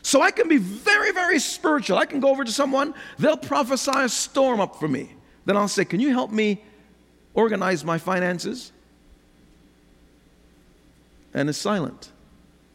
So 0.02 0.22
I 0.22 0.30
can 0.30 0.48
be 0.48 0.56
very, 0.56 1.12
very 1.12 1.38
spiritual. 1.38 1.98
I 1.98 2.06
can 2.06 2.20
go 2.20 2.30
over 2.30 2.44
to 2.44 2.52
someone, 2.52 2.94
they'll 3.18 3.36
prophesy 3.36 3.92
a 3.94 4.08
storm 4.08 4.60
up 4.60 4.76
for 4.76 4.88
me. 4.88 5.10
Then 5.44 5.56
I'll 5.56 5.68
say, 5.68 5.84
Can 5.84 6.00
you 6.00 6.10
help 6.10 6.30
me 6.30 6.62
organize 7.34 7.84
my 7.84 7.98
finances? 7.98 8.72
And 11.34 11.48
it's 11.48 11.58
silent 11.58 12.12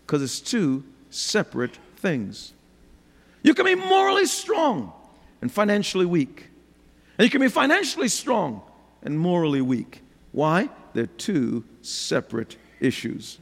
because 0.10 0.24
it's 0.24 0.40
two 0.40 0.84
separate 1.12 1.78
things. 1.98 2.54
You 3.44 3.54
can 3.54 3.64
be 3.64 3.76
morally 3.76 4.26
strong 4.26 4.92
and 5.40 5.52
financially 5.52 6.08
weak. 6.08 6.50
And 7.20 7.26
you 7.26 7.30
can 7.30 7.42
be 7.42 7.48
financially 7.48 8.08
strong 8.08 8.64
and 9.04 9.20
morally 9.20 9.62
weak. 9.62 10.02
Why? 10.32 10.70
They're 10.94 11.06
two 11.06 11.64
separate 11.84 12.58
issues. 12.80 13.38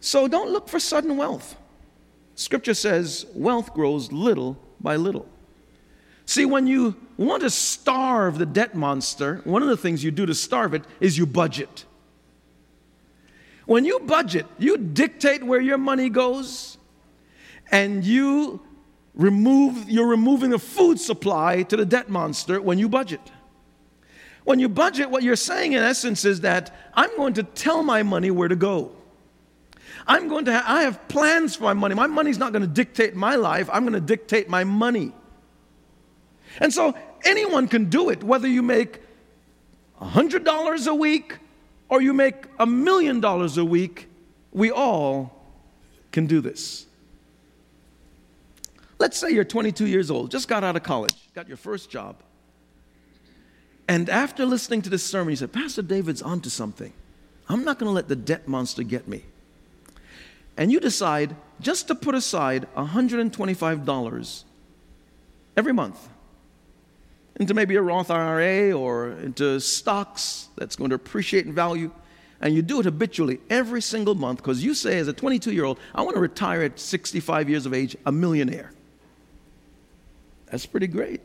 So 0.00 0.26
don't 0.26 0.50
look 0.50 0.68
for 0.68 0.80
sudden 0.80 1.16
wealth. 1.16 1.56
Scripture 2.34 2.74
says 2.74 3.26
wealth 3.32 3.74
grows 3.74 4.10
little 4.10 4.58
by 4.80 4.96
little. 4.96 5.28
See, 6.24 6.46
when 6.46 6.66
you 6.66 6.96
want 7.16 7.44
to 7.44 7.50
starve 7.50 8.38
the 8.38 8.46
debt 8.46 8.74
monster, 8.74 9.40
one 9.44 9.62
of 9.62 9.68
the 9.68 9.76
things 9.76 10.02
you 10.02 10.10
do 10.10 10.26
to 10.26 10.34
starve 10.34 10.74
it 10.74 10.82
is 10.98 11.16
you 11.16 11.26
budget. 11.26 11.84
When 13.66 13.84
you 13.84 14.00
budget, 14.00 14.46
you 14.58 14.78
dictate 14.78 15.42
where 15.42 15.60
your 15.60 15.78
money 15.78 16.08
goes, 16.08 16.78
and 17.70 18.04
you 18.04 18.60
remove, 19.14 19.90
you're 19.90 20.06
removing 20.06 20.50
the 20.50 20.58
food 20.58 21.00
supply 21.00 21.62
to 21.64 21.76
the 21.76 21.84
debt 21.84 22.08
monster 22.08 22.60
when 22.60 22.78
you 22.78 22.88
budget. 22.88 23.20
When 24.44 24.60
you 24.60 24.68
budget, 24.68 25.10
what 25.10 25.24
you're 25.24 25.34
saying 25.34 25.72
in 25.72 25.82
essence 25.82 26.24
is 26.24 26.42
that 26.42 26.74
I'm 26.94 27.14
going 27.16 27.34
to 27.34 27.42
tell 27.42 27.82
my 27.82 28.04
money 28.04 28.30
where 28.30 28.46
to 28.46 28.54
go. 28.54 28.92
I'm 30.06 30.28
going 30.28 30.44
to 30.44 30.52
ha- 30.52 30.64
I 30.64 30.82
have 30.82 31.08
plans 31.08 31.56
for 31.56 31.64
my 31.64 31.72
money. 31.72 31.96
My 31.96 32.06
money's 32.06 32.38
not 32.38 32.52
going 32.52 32.62
to 32.62 32.68
dictate 32.68 33.16
my 33.16 33.34
life. 33.34 33.68
I'm 33.72 33.82
going 33.82 33.94
to 33.94 34.00
dictate 34.00 34.48
my 34.48 34.62
money. 34.62 35.12
And 36.60 36.72
so 36.72 36.94
anyone 37.24 37.66
can 37.66 37.86
do 37.86 38.10
it, 38.10 38.22
whether 38.22 38.46
you 38.46 38.62
make 38.62 39.00
$100 40.00 40.86
a 40.86 40.94
week 40.94 41.38
or 41.88 42.02
you 42.02 42.12
make 42.12 42.46
a 42.58 42.66
million 42.66 43.20
dollars 43.20 43.58
a 43.58 43.64
week. 43.64 44.08
We 44.52 44.70
all 44.70 45.44
can 46.12 46.26
do 46.26 46.40
this. 46.40 46.86
Let's 48.98 49.18
say 49.18 49.30
you're 49.30 49.44
22 49.44 49.86
years 49.86 50.10
old, 50.10 50.30
just 50.30 50.48
got 50.48 50.64
out 50.64 50.76
of 50.76 50.82
college, 50.82 51.14
got 51.34 51.48
your 51.48 51.58
first 51.58 51.90
job. 51.90 52.16
And 53.88 54.08
after 54.08 54.46
listening 54.46 54.82
to 54.82 54.90
this 54.90 55.04
sermon, 55.04 55.30
you 55.30 55.36
said, 55.36 55.52
Pastor 55.52 55.82
David's 55.82 56.22
onto 56.22 56.48
something. 56.48 56.92
I'm 57.48 57.64
not 57.64 57.78
going 57.78 57.88
to 57.88 57.94
let 57.94 58.08
the 58.08 58.16
debt 58.16 58.48
monster 58.48 58.82
get 58.82 59.06
me. 59.06 59.22
And 60.56 60.72
you 60.72 60.80
decide 60.80 61.36
just 61.60 61.86
to 61.88 61.94
put 61.94 62.14
aside 62.14 62.66
$125 62.76 64.44
every 65.56 65.72
month 65.72 66.08
into 67.38 67.54
maybe 67.54 67.76
a 67.76 67.82
Roth 67.82 68.10
IRA 68.10 68.72
or 68.72 69.10
into 69.10 69.60
stocks 69.60 70.48
that's 70.56 70.76
going 70.76 70.90
to 70.90 70.96
appreciate 70.96 71.46
in 71.46 71.52
value. 71.52 71.90
And 72.40 72.54
you 72.54 72.62
do 72.62 72.80
it 72.80 72.84
habitually 72.84 73.40
every 73.48 73.80
single 73.80 74.14
month 74.14 74.38
because 74.38 74.62
you 74.62 74.74
say, 74.74 74.98
as 74.98 75.08
a 75.08 75.12
22 75.12 75.52
year 75.52 75.64
old, 75.64 75.78
I 75.94 76.02
want 76.02 76.14
to 76.16 76.20
retire 76.20 76.62
at 76.62 76.78
65 76.78 77.48
years 77.48 77.66
of 77.66 77.74
age, 77.74 77.96
a 78.04 78.12
millionaire. 78.12 78.72
That's 80.46 80.66
pretty 80.66 80.86
great. 80.86 81.20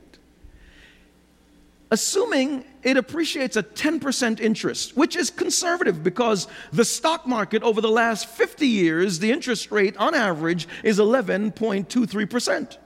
Assuming 1.91 2.63
it 2.83 2.95
appreciates 2.95 3.57
a 3.57 3.63
10% 3.63 4.39
interest, 4.39 4.95
which 4.95 5.17
is 5.17 5.29
conservative 5.29 6.01
because 6.01 6.47
the 6.71 6.85
stock 6.85 7.27
market 7.27 7.61
over 7.63 7.81
the 7.81 7.89
last 7.89 8.27
50 8.27 8.65
years, 8.65 9.19
the 9.19 9.29
interest 9.29 9.71
rate 9.71 9.97
on 9.97 10.15
average 10.15 10.69
is 10.83 10.99
11.23%. 10.99 12.77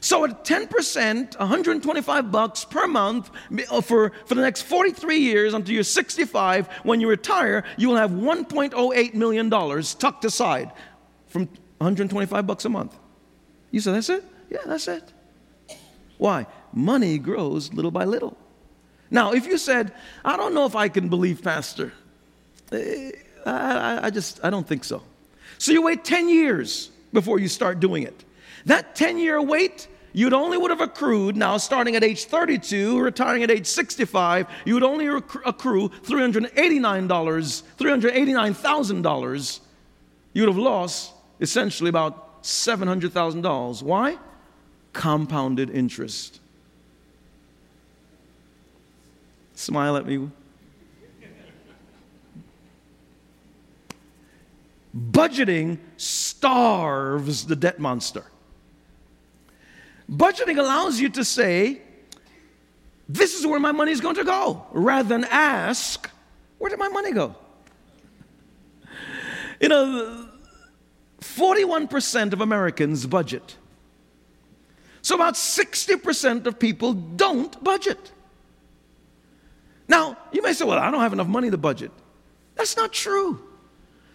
So 0.00 0.24
at 0.24 0.44
10%, 0.44 1.38
125 1.38 2.32
bucks 2.32 2.64
per 2.64 2.86
month 2.86 3.30
uh, 3.70 3.80
for, 3.80 4.12
for 4.26 4.34
the 4.34 4.42
next 4.42 4.62
43 4.62 5.18
years 5.18 5.54
until 5.54 5.74
you're 5.74 5.84
65, 5.84 6.68
when 6.82 7.00
you 7.00 7.08
retire, 7.08 7.64
you 7.76 7.88
will 7.88 7.96
have 7.96 8.10
$1.08 8.10 9.14
million 9.14 9.50
tucked 9.50 10.24
aside 10.24 10.72
from 11.26 11.46
125 11.78 12.46
bucks 12.46 12.64
a 12.64 12.68
month. 12.68 12.96
You 13.70 13.80
said, 13.80 13.94
that's 13.94 14.08
it? 14.08 14.24
Yeah, 14.50 14.60
that's 14.66 14.88
it. 14.88 15.12
Why? 16.18 16.46
Money 16.72 17.18
grows 17.18 17.72
little 17.72 17.90
by 17.90 18.04
little. 18.04 18.36
Now, 19.10 19.32
if 19.32 19.46
you 19.46 19.58
said, 19.58 19.92
I 20.24 20.36
don't 20.36 20.54
know 20.54 20.66
if 20.66 20.74
I 20.74 20.88
can 20.88 21.08
believe 21.08 21.42
Pastor, 21.42 21.92
eh, 22.72 23.12
I, 23.44 24.00
I, 24.04 24.10
just, 24.10 24.40
I 24.42 24.50
don't 24.50 24.66
think 24.66 24.84
so. 24.84 25.02
So 25.58 25.72
you 25.72 25.82
wait 25.82 26.04
10 26.04 26.28
years 26.28 26.90
before 27.12 27.38
you 27.38 27.48
start 27.48 27.80
doing 27.80 28.02
it. 28.02 28.24
That 28.66 28.94
10 28.96 29.18
year 29.18 29.40
wait, 29.40 29.88
you'd 30.12 30.34
only 30.34 30.58
would 30.58 30.70
have 30.70 30.80
accrued, 30.80 31.36
now 31.36 31.56
starting 31.56 31.96
at 31.96 32.02
age 32.02 32.24
32, 32.24 32.98
retiring 32.98 33.44
at 33.44 33.50
age 33.50 33.66
65, 33.66 34.48
you 34.64 34.74
would 34.74 34.82
only 34.82 35.06
accrue 35.06 35.88
$389, 35.88 37.08
$389,000. 37.08 39.60
You'd 40.32 40.48
have 40.48 40.58
lost 40.58 41.12
essentially 41.40 41.88
about 41.88 42.42
$700,000. 42.42 43.82
Why? 43.82 44.18
Compounded 44.92 45.70
interest. 45.70 46.40
Smile 49.54 49.96
at 49.96 50.06
me. 50.06 50.28
Budgeting 54.96 55.78
starves 55.96 57.46
the 57.46 57.56
debt 57.56 57.78
monster. 57.78 58.24
Budgeting 60.10 60.58
allows 60.58 61.00
you 61.00 61.08
to 61.10 61.24
say, 61.24 61.80
This 63.08 63.38
is 63.38 63.46
where 63.46 63.60
my 63.60 63.72
money 63.72 63.92
is 63.92 64.00
going 64.00 64.16
to 64.16 64.24
go, 64.24 64.66
rather 64.72 65.08
than 65.08 65.24
ask, 65.24 66.10
Where 66.58 66.70
did 66.70 66.78
my 66.78 66.88
money 66.88 67.12
go? 67.12 67.34
You 69.60 69.68
know, 69.68 70.28
41% 71.20 72.32
of 72.32 72.40
Americans 72.40 73.06
budget. 73.06 73.56
So 75.02 75.14
about 75.14 75.34
60% 75.34 76.46
of 76.46 76.58
people 76.58 76.92
don't 76.92 77.62
budget. 77.62 78.12
Now, 79.88 80.18
you 80.32 80.42
may 80.42 80.52
say, 80.52 80.64
Well, 80.64 80.78
I 80.78 80.90
don't 80.90 81.00
have 81.00 81.12
enough 81.12 81.28
money 81.28 81.50
to 81.50 81.58
budget. 81.58 81.90
That's 82.54 82.76
not 82.76 82.92
true. 82.92 83.40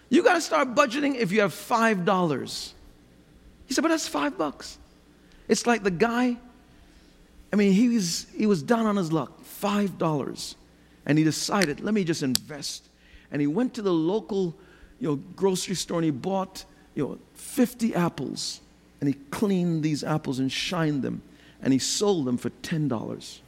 You 0.10 0.24
got 0.24 0.34
to 0.34 0.42
start 0.42 0.76
budgeting 0.76 1.16
if 1.16 1.32
you 1.32 1.40
have 1.40 1.54
$5. 1.54 2.74
He 3.66 3.74
said, 3.74 3.82
but 3.82 3.88
that's 3.88 4.10
five 4.10 4.38
bucks. 4.38 4.78
It's 5.52 5.68
like 5.68 5.84
the 5.84 5.92
guy, 5.92 6.38
I 7.52 7.56
mean, 7.58 7.74
he 7.74 7.90
was, 7.90 8.26
he 8.34 8.46
was 8.46 8.64
down 8.64 8.86
on 8.86 8.96
his 8.96 9.12
luck, 9.12 9.44
$5. 9.44 10.56
And 11.06 11.18
he 11.18 11.26
decided, 11.26 11.82
let 11.82 11.94
me 11.94 12.06
just 12.06 12.24
invest. 12.24 12.88
And 13.34 13.42
he 13.42 13.48
went 13.48 13.74
to 13.74 13.82
the 13.82 13.92
local 13.92 14.56
you 14.98 15.10
know, 15.10 15.16
grocery 15.36 15.76
store 15.76 15.98
and 15.98 16.06
he 16.06 16.12
bought 16.12 16.64
you 16.96 17.06
know, 17.06 17.20
50 17.34 17.94
apples. 17.96 18.62
And 19.02 19.10
he 19.10 19.16
cleaned 19.30 19.84
these 19.84 20.06
apples 20.06 20.40
and 20.40 20.50
shined 20.50 21.02
them. 21.02 21.22
And 21.62 21.74
he 21.74 21.80
sold 21.80 22.24
them 22.24 22.38
for 22.38 22.50
$10. 22.50 23.40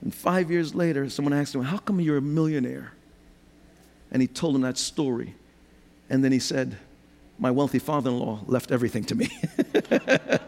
And 0.00 0.14
five 0.14 0.50
years 0.50 0.74
later, 0.74 1.10
someone 1.10 1.34
asked 1.34 1.54
him, 1.54 1.62
How 1.62 1.76
come 1.76 2.00
you're 2.00 2.16
a 2.16 2.22
millionaire? 2.22 2.94
And 4.10 4.22
he 4.22 4.28
told 4.28 4.54
him 4.54 4.62
that 4.62 4.78
story. 4.78 5.34
And 6.08 6.24
then 6.24 6.32
he 6.32 6.38
said, 6.38 6.78
My 7.38 7.50
wealthy 7.50 7.78
father 7.78 8.10
in 8.10 8.18
law 8.18 8.40
left 8.46 8.72
everything 8.72 9.04
to 9.04 9.14
me. 9.14 9.28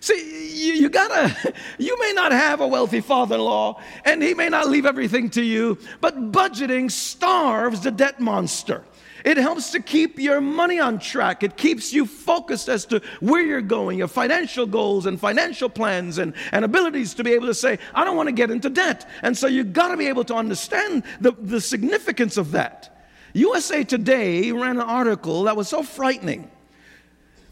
See, 0.00 0.66
you, 0.66 0.74
you, 0.74 0.88
gotta, 0.90 1.54
you 1.78 1.98
may 1.98 2.12
not 2.12 2.30
have 2.30 2.60
a 2.60 2.66
wealthy 2.66 3.00
father 3.00 3.36
in 3.36 3.40
law, 3.40 3.80
and 4.04 4.22
he 4.22 4.34
may 4.34 4.50
not 4.50 4.68
leave 4.68 4.84
everything 4.84 5.30
to 5.30 5.42
you, 5.42 5.78
but 6.02 6.30
budgeting 6.30 6.90
starves 6.90 7.80
the 7.80 7.90
debt 7.90 8.20
monster. 8.20 8.84
It 9.24 9.38
helps 9.38 9.70
to 9.70 9.80
keep 9.80 10.18
your 10.18 10.42
money 10.42 10.78
on 10.78 10.98
track. 10.98 11.42
It 11.42 11.56
keeps 11.56 11.94
you 11.94 12.04
focused 12.04 12.68
as 12.68 12.84
to 12.86 13.00
where 13.20 13.40
you're 13.40 13.62
going, 13.62 13.96
your 13.96 14.08
financial 14.08 14.66
goals 14.66 15.06
and 15.06 15.18
financial 15.18 15.70
plans 15.70 16.18
and, 16.18 16.34
and 16.52 16.66
abilities 16.66 17.14
to 17.14 17.24
be 17.24 17.32
able 17.32 17.46
to 17.46 17.54
say, 17.54 17.78
I 17.94 18.04
don't 18.04 18.18
want 18.18 18.28
to 18.28 18.34
get 18.34 18.50
into 18.50 18.68
debt. 18.68 19.08
And 19.22 19.36
so 19.36 19.46
you've 19.46 19.72
got 19.72 19.88
to 19.88 19.96
be 19.96 20.08
able 20.08 20.24
to 20.24 20.34
understand 20.34 21.04
the, 21.22 21.32
the 21.32 21.62
significance 21.62 22.36
of 22.36 22.52
that. 22.52 22.93
USA 23.34 23.84
Today 23.84 24.52
ran 24.52 24.76
an 24.76 24.82
article 24.82 25.42
that 25.44 25.56
was 25.56 25.68
so 25.68 25.82
frightening. 25.82 26.50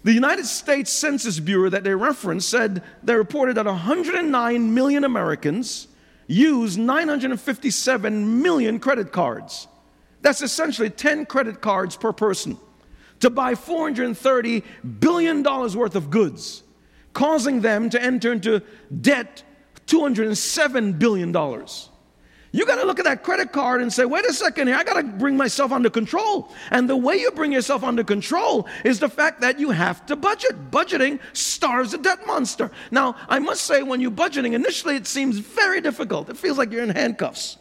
The 0.04 0.12
United 0.12 0.46
States 0.46 0.90
Census 0.90 1.38
Bureau 1.38 1.70
that 1.70 1.84
they 1.84 1.94
referenced 1.94 2.48
said 2.48 2.82
they 3.02 3.14
reported 3.14 3.56
that 3.56 3.66
109 3.66 4.74
million 4.74 5.04
Americans 5.04 5.88
use 6.26 6.78
957 6.78 8.42
million 8.42 8.78
credit 8.78 9.12
cards. 9.12 9.68
That's 10.22 10.40
essentially 10.40 10.88
10 10.88 11.26
credit 11.26 11.60
cards 11.60 11.96
per 11.96 12.12
person 12.12 12.58
to 13.20 13.30
buy 13.30 13.54
$430 13.54 14.64
billion 15.00 15.42
worth 15.42 15.94
of 15.94 16.10
goods, 16.10 16.62
causing 17.12 17.60
them 17.60 17.90
to 17.90 18.02
enter 18.02 18.32
into 18.32 18.62
debt 19.00 19.42
$207 19.86 20.98
billion. 20.98 21.32
You 22.54 22.66
got 22.66 22.76
to 22.76 22.84
look 22.84 22.98
at 22.98 23.06
that 23.06 23.22
credit 23.22 23.50
card 23.50 23.80
and 23.80 23.90
say, 23.90 24.04
wait 24.04 24.26
a 24.26 24.32
second 24.32 24.66
here, 24.66 24.76
I 24.76 24.84
got 24.84 25.00
to 25.00 25.04
bring 25.04 25.38
myself 25.38 25.72
under 25.72 25.88
control. 25.88 26.52
And 26.70 26.88
the 26.88 26.96
way 26.96 27.16
you 27.16 27.30
bring 27.30 27.50
yourself 27.50 27.82
under 27.82 28.04
control 28.04 28.68
is 28.84 29.00
the 29.00 29.08
fact 29.08 29.40
that 29.40 29.58
you 29.58 29.70
have 29.70 30.04
to 30.06 30.16
budget. 30.16 30.70
Budgeting 30.70 31.18
starves 31.32 31.94
a 31.94 31.98
debt 31.98 32.26
monster. 32.26 32.70
Now, 32.90 33.16
I 33.26 33.38
must 33.38 33.62
say, 33.62 33.82
when 33.82 34.02
you're 34.02 34.10
budgeting, 34.10 34.52
initially 34.52 34.96
it 34.96 35.06
seems 35.06 35.38
very 35.38 35.80
difficult. 35.80 36.28
It 36.28 36.36
feels 36.36 36.58
like 36.58 36.70
you're 36.70 36.82
in 36.82 36.90
handcuffs 36.90 37.56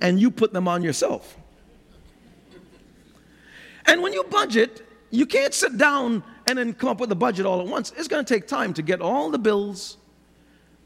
and 0.00 0.20
you 0.20 0.30
put 0.30 0.52
them 0.52 0.68
on 0.68 0.84
yourself. 0.84 1.36
And 3.86 4.02
when 4.02 4.12
you 4.12 4.22
budget, 4.22 4.86
you 5.10 5.26
can't 5.26 5.52
sit 5.52 5.76
down 5.76 6.22
and 6.46 6.58
then 6.58 6.74
come 6.74 6.90
up 6.90 7.00
with 7.00 7.10
a 7.10 7.16
budget 7.16 7.44
all 7.44 7.60
at 7.60 7.66
once. 7.66 7.92
It's 7.96 8.06
going 8.06 8.24
to 8.24 8.34
take 8.34 8.46
time 8.46 8.72
to 8.74 8.82
get 8.82 9.00
all 9.00 9.30
the 9.30 9.38
bills. 9.38 9.96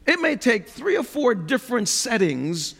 It 0.09 0.19
may 0.19 0.35
take 0.35 0.67
three 0.67 0.97
or 0.97 1.03
four 1.03 1.35
different 1.35 1.87
settings, 1.87 2.73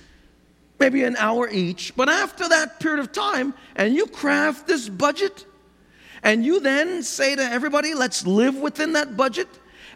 maybe 0.80 1.04
an 1.04 1.16
hour 1.16 1.48
each. 1.48 1.96
But 1.96 2.10
after 2.10 2.50
that 2.50 2.80
period 2.80 3.00
of 3.02 3.12
time, 3.12 3.54
and 3.76 3.94
you 3.94 4.08
craft 4.08 4.66
this 4.66 4.90
budget, 4.90 5.46
and 6.24 6.44
you 6.44 6.60
then 6.60 7.04
say 7.04 7.36
to 7.36 7.44
everybody, 7.44 7.94
let's 7.94 8.26
live 8.26 8.56
within 8.56 8.94
that 8.94 9.16
budget. 9.16 9.48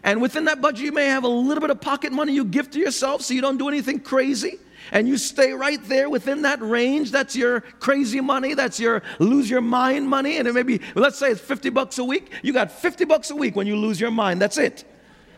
And 0.04 0.22
within 0.22 0.44
that 0.44 0.60
budget, 0.60 0.84
you 0.84 0.92
may 0.92 1.06
have 1.06 1.24
a 1.24 1.28
little 1.28 1.60
bit 1.60 1.70
of 1.70 1.80
pocket 1.80 2.12
money 2.12 2.32
you 2.34 2.44
give 2.44 2.70
to 2.70 2.78
yourself 2.78 3.22
so 3.22 3.34
you 3.34 3.40
don't 3.40 3.58
do 3.58 3.68
anything 3.68 3.98
crazy 3.98 4.60
and 4.92 5.08
you 5.08 5.16
stay 5.16 5.54
right 5.54 5.82
there 5.88 6.08
within 6.08 6.42
that 6.42 6.62
range, 6.62 7.10
that's 7.10 7.34
your 7.34 7.62
crazy 7.80 8.20
money, 8.20 8.54
that's 8.54 8.78
your 8.78 9.02
lose 9.18 9.50
your 9.50 9.60
mind 9.60 10.08
money. 10.08 10.36
And 10.36 10.46
it 10.46 10.52
may 10.52 10.62
be, 10.62 10.80
let's 10.94 11.18
say 11.18 11.32
it's 11.32 11.40
50 11.40 11.70
bucks 11.70 11.98
a 11.98 12.04
week. 12.04 12.30
You 12.42 12.52
got 12.52 12.70
50 12.70 13.06
bucks 13.06 13.30
a 13.32 13.34
week 13.34 13.56
when 13.56 13.66
you 13.66 13.74
lose 13.74 14.00
your 14.00 14.12
mind. 14.12 14.40
That's 14.40 14.56
it. 14.56 14.84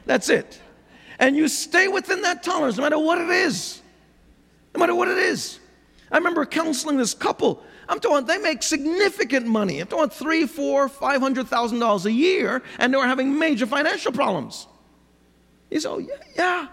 That's 0.05 0.29
it. 0.29 0.61
And 1.19 1.37
you 1.37 1.49
stay 1.49 1.89
within 1.89 2.23
that 2.23 2.43
tolerance 2.43 2.77
no 2.77 2.83
matter 2.83 2.99
what 2.99 3.19
it 3.19 3.31
is. 3.31 3.81
No 4.75 4.81
matter 4.81 4.95
what 4.95 5.09
it 5.09 5.19
is. 5.19 5.59
I 6.11 6.19
remember 6.19 6.45
counseling 6.45 6.97
this 6.97 7.15
couple. 7.15 7.63
I'm 7.89 8.01
talking, 8.01 8.27
they 8.27 8.39
make 8.39 8.63
significant 8.63 9.47
money. 9.47 9.81
I'm 9.81 9.87
talking 9.87 10.11
three, 10.11 10.47
four, 10.47 10.89
five 10.89 11.21
hundred 11.21 11.47
thousand 11.49 11.79
dollars 11.79 12.07
a 12.07 12.13
year, 12.13 12.63
and 12.79 12.93
they 12.93 12.97
were 12.97 13.07
having 13.07 13.39
major 13.39 13.67
financial 13.67 14.13
problems. 14.13 14.67
He 15.71 15.81
said, 15.81 15.91
Oh, 15.91 15.99
yeah, 15.99 16.15
yeah. 16.37 16.69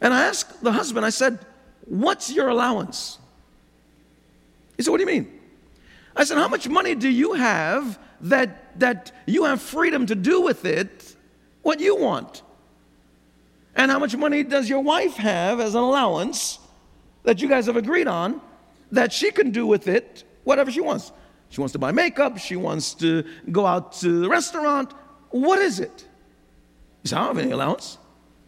And 0.00 0.14
I 0.14 0.24
asked 0.26 0.62
the 0.62 0.72
husband, 0.72 1.04
I 1.06 1.10
said, 1.10 1.38
What's 1.84 2.32
your 2.32 2.48
allowance? 2.48 3.18
He 4.76 4.82
said, 4.82 4.90
What 4.90 4.98
do 4.98 5.02
you 5.02 5.06
mean? 5.06 5.40
I 6.16 6.24
said, 6.24 6.36
How 6.36 6.48
much 6.48 6.68
money 6.68 6.94
do 6.94 7.08
you 7.08 7.34
have 7.34 7.98
that, 8.22 8.78
that 8.80 9.12
you 9.26 9.44
have 9.44 9.60
freedom 9.60 10.06
to 10.06 10.14
do 10.14 10.40
with 10.40 10.64
it 10.64 10.97
what 11.62 11.80
you 11.80 11.96
want? 11.96 12.42
And 13.74 13.90
how 13.90 13.98
much 13.98 14.16
money 14.16 14.42
does 14.42 14.68
your 14.68 14.80
wife 14.80 15.14
have 15.14 15.60
as 15.60 15.74
an 15.74 15.82
allowance 15.82 16.58
that 17.22 17.40
you 17.40 17.48
guys 17.48 17.66
have 17.66 17.76
agreed 17.76 18.08
on 18.08 18.40
that 18.90 19.12
she 19.12 19.30
can 19.30 19.50
do 19.50 19.66
with 19.66 19.86
it 19.86 20.24
whatever 20.44 20.70
she 20.70 20.80
wants? 20.80 21.12
She 21.50 21.60
wants 21.60 21.72
to 21.72 21.78
buy 21.78 21.92
makeup, 21.92 22.38
she 22.38 22.56
wants 22.56 22.94
to 22.94 23.24
go 23.50 23.64
out 23.64 23.92
to 24.00 24.20
the 24.20 24.28
restaurant. 24.28 24.92
What 25.30 25.60
is 25.60 25.80
it? 25.80 26.06
He 27.02 27.08
said, 27.08 27.18
I 27.18 27.26
don't 27.26 27.36
have 27.36 27.44
any 27.44 27.52
allowance. 27.52 27.98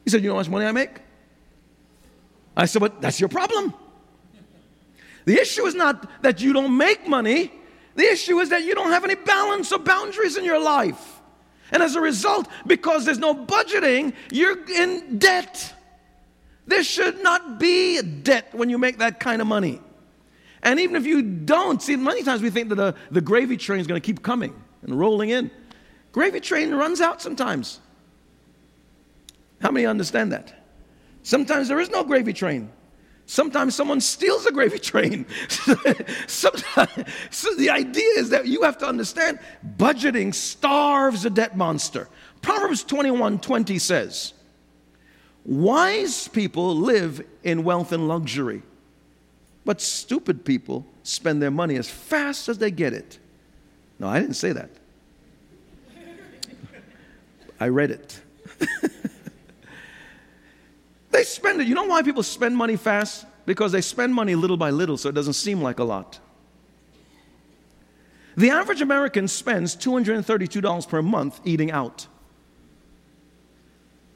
He 0.05 0.11
said, 0.11 0.23
You 0.23 0.29
know 0.29 0.35
how 0.35 0.41
much 0.41 0.49
money 0.49 0.67
I 0.67 0.73
make? 0.73 1.01
I 2.57 2.67
said, 2.67 2.81
But 2.81 3.01
that's 3.01 3.21
your 3.21 3.29
problem. 3.29 3.73
The 5.25 5.41
issue 5.41 5.65
is 5.67 5.75
not 5.75 6.23
that 6.23 6.41
you 6.41 6.53
don't 6.53 6.77
make 6.77 7.07
money, 7.07 7.53
the 7.95 8.05
issue 8.05 8.39
is 8.39 8.49
that 8.49 8.65
you 8.65 8.75
don't 8.75 8.91
have 8.91 9.05
any 9.05 9.15
balance 9.15 9.73
or 9.73 9.79
boundaries 9.79 10.37
in 10.37 10.45
your 10.45 10.61
life. 10.61 11.20
And 11.73 11.83
as 11.83 11.95
a 11.95 12.01
result, 12.01 12.49
because 12.67 13.05
there's 13.05 13.19
no 13.19 13.35
budgeting, 13.35 14.15
you're 14.31 14.59
in 14.69 15.19
debt. 15.19 15.75
There 16.67 16.83
should 16.85 17.23
not 17.23 17.59
be 17.59 18.01
debt 18.01 18.49
when 18.53 18.71
you 18.71 18.79
make 18.79 18.99
that 18.99 19.21
kind 19.21 19.41
of 19.41 19.49
money. 19.49 19.81
And 20.63 20.79
even 20.79 20.97
if 20.97 21.07
you 21.07 21.23
don't, 21.23 21.81
see, 21.83 21.97
many 21.97 22.23
times 22.23 22.43
we 22.43 22.51
think 22.51 22.69
that 22.69 22.75
the, 22.75 22.95
the 23.11 23.21
gravy 23.21 23.57
train 23.57 23.81
is 23.81 23.87
going 23.87 24.01
to 24.01 24.05
keep 24.05 24.23
coming 24.23 24.55
and 24.83 24.99
rolling 24.99 25.31
in. 25.31 25.51
Gravy 26.13 26.41
train 26.41 26.75
runs 26.75 27.01
out 27.01 27.23
sometimes. 27.23 27.81
How 29.61 29.71
many 29.71 29.87
understand 29.87 30.33
that? 30.33 30.55
Sometimes 31.23 31.69
there 31.69 31.81
is 31.81 31.91
no 31.91 32.03
gravy 32.03 32.33
train. 32.33 32.71
Sometimes 33.31 33.77
someone 33.77 34.01
steals 34.01 34.45
a 34.47 34.51
gravy 34.51 34.79
train. 34.91 35.25
Sometimes, 36.27 37.05
so 37.31 37.55
the 37.55 37.71
idea 37.71 38.09
is 38.17 38.31
that 38.31 38.49
you 38.49 38.63
have 38.63 38.77
to 38.79 38.89
understand 38.89 39.39
budgeting 39.77 40.35
starves 40.35 41.25
a 41.25 41.31
debt 41.31 41.57
monster. 41.57 42.09
Proverbs 42.43 42.83
21 42.83 43.39
20 43.39 43.79
says, 43.79 44.33
Wise 45.45 46.27
people 46.27 46.75
live 46.75 47.25
in 47.45 47.63
wealth 47.63 47.93
and 47.93 48.09
luxury, 48.09 48.63
but 49.65 49.81
stupid 49.81 50.45
people 50.45 50.85
spend 51.05 51.41
their 51.41 51.53
money 51.53 51.77
as 51.77 51.89
fast 51.89 52.49
as 52.49 52.59
they 52.59 52.73
get 52.73 52.93
it. 52.93 53.21
No, 54.01 54.09
I 54.09 54.19
didn't 54.19 54.35
say 54.35 54.51
that. 54.51 54.71
I 57.61 57.69
read 57.69 57.93
it. 57.93 58.21
Spend 61.31 61.61
it. 61.61 61.69
You 61.69 61.75
know 61.75 61.85
why 61.85 62.03
people 62.03 62.23
spend 62.23 62.57
money 62.57 62.77
fast? 62.77 63.25
Because 63.47 63.73
they 63.73 63.81
spend 63.81 64.15
money 64.15 64.35
little 64.35 64.57
by 64.57 64.71
little 64.71 64.97
so 64.97 65.09
it 65.09 65.15
doesn't 65.15 65.35
seem 65.35 65.63
like 65.63 65.79
a 65.79 65.85
lot. 65.85 66.19
The 68.37 68.51
average 68.51 68.81
American 68.81 69.29
spends 69.29 69.77
$232 69.77 70.89
per 70.89 71.03
month 71.03 71.41
eating 71.45 71.71
out. 71.71 72.07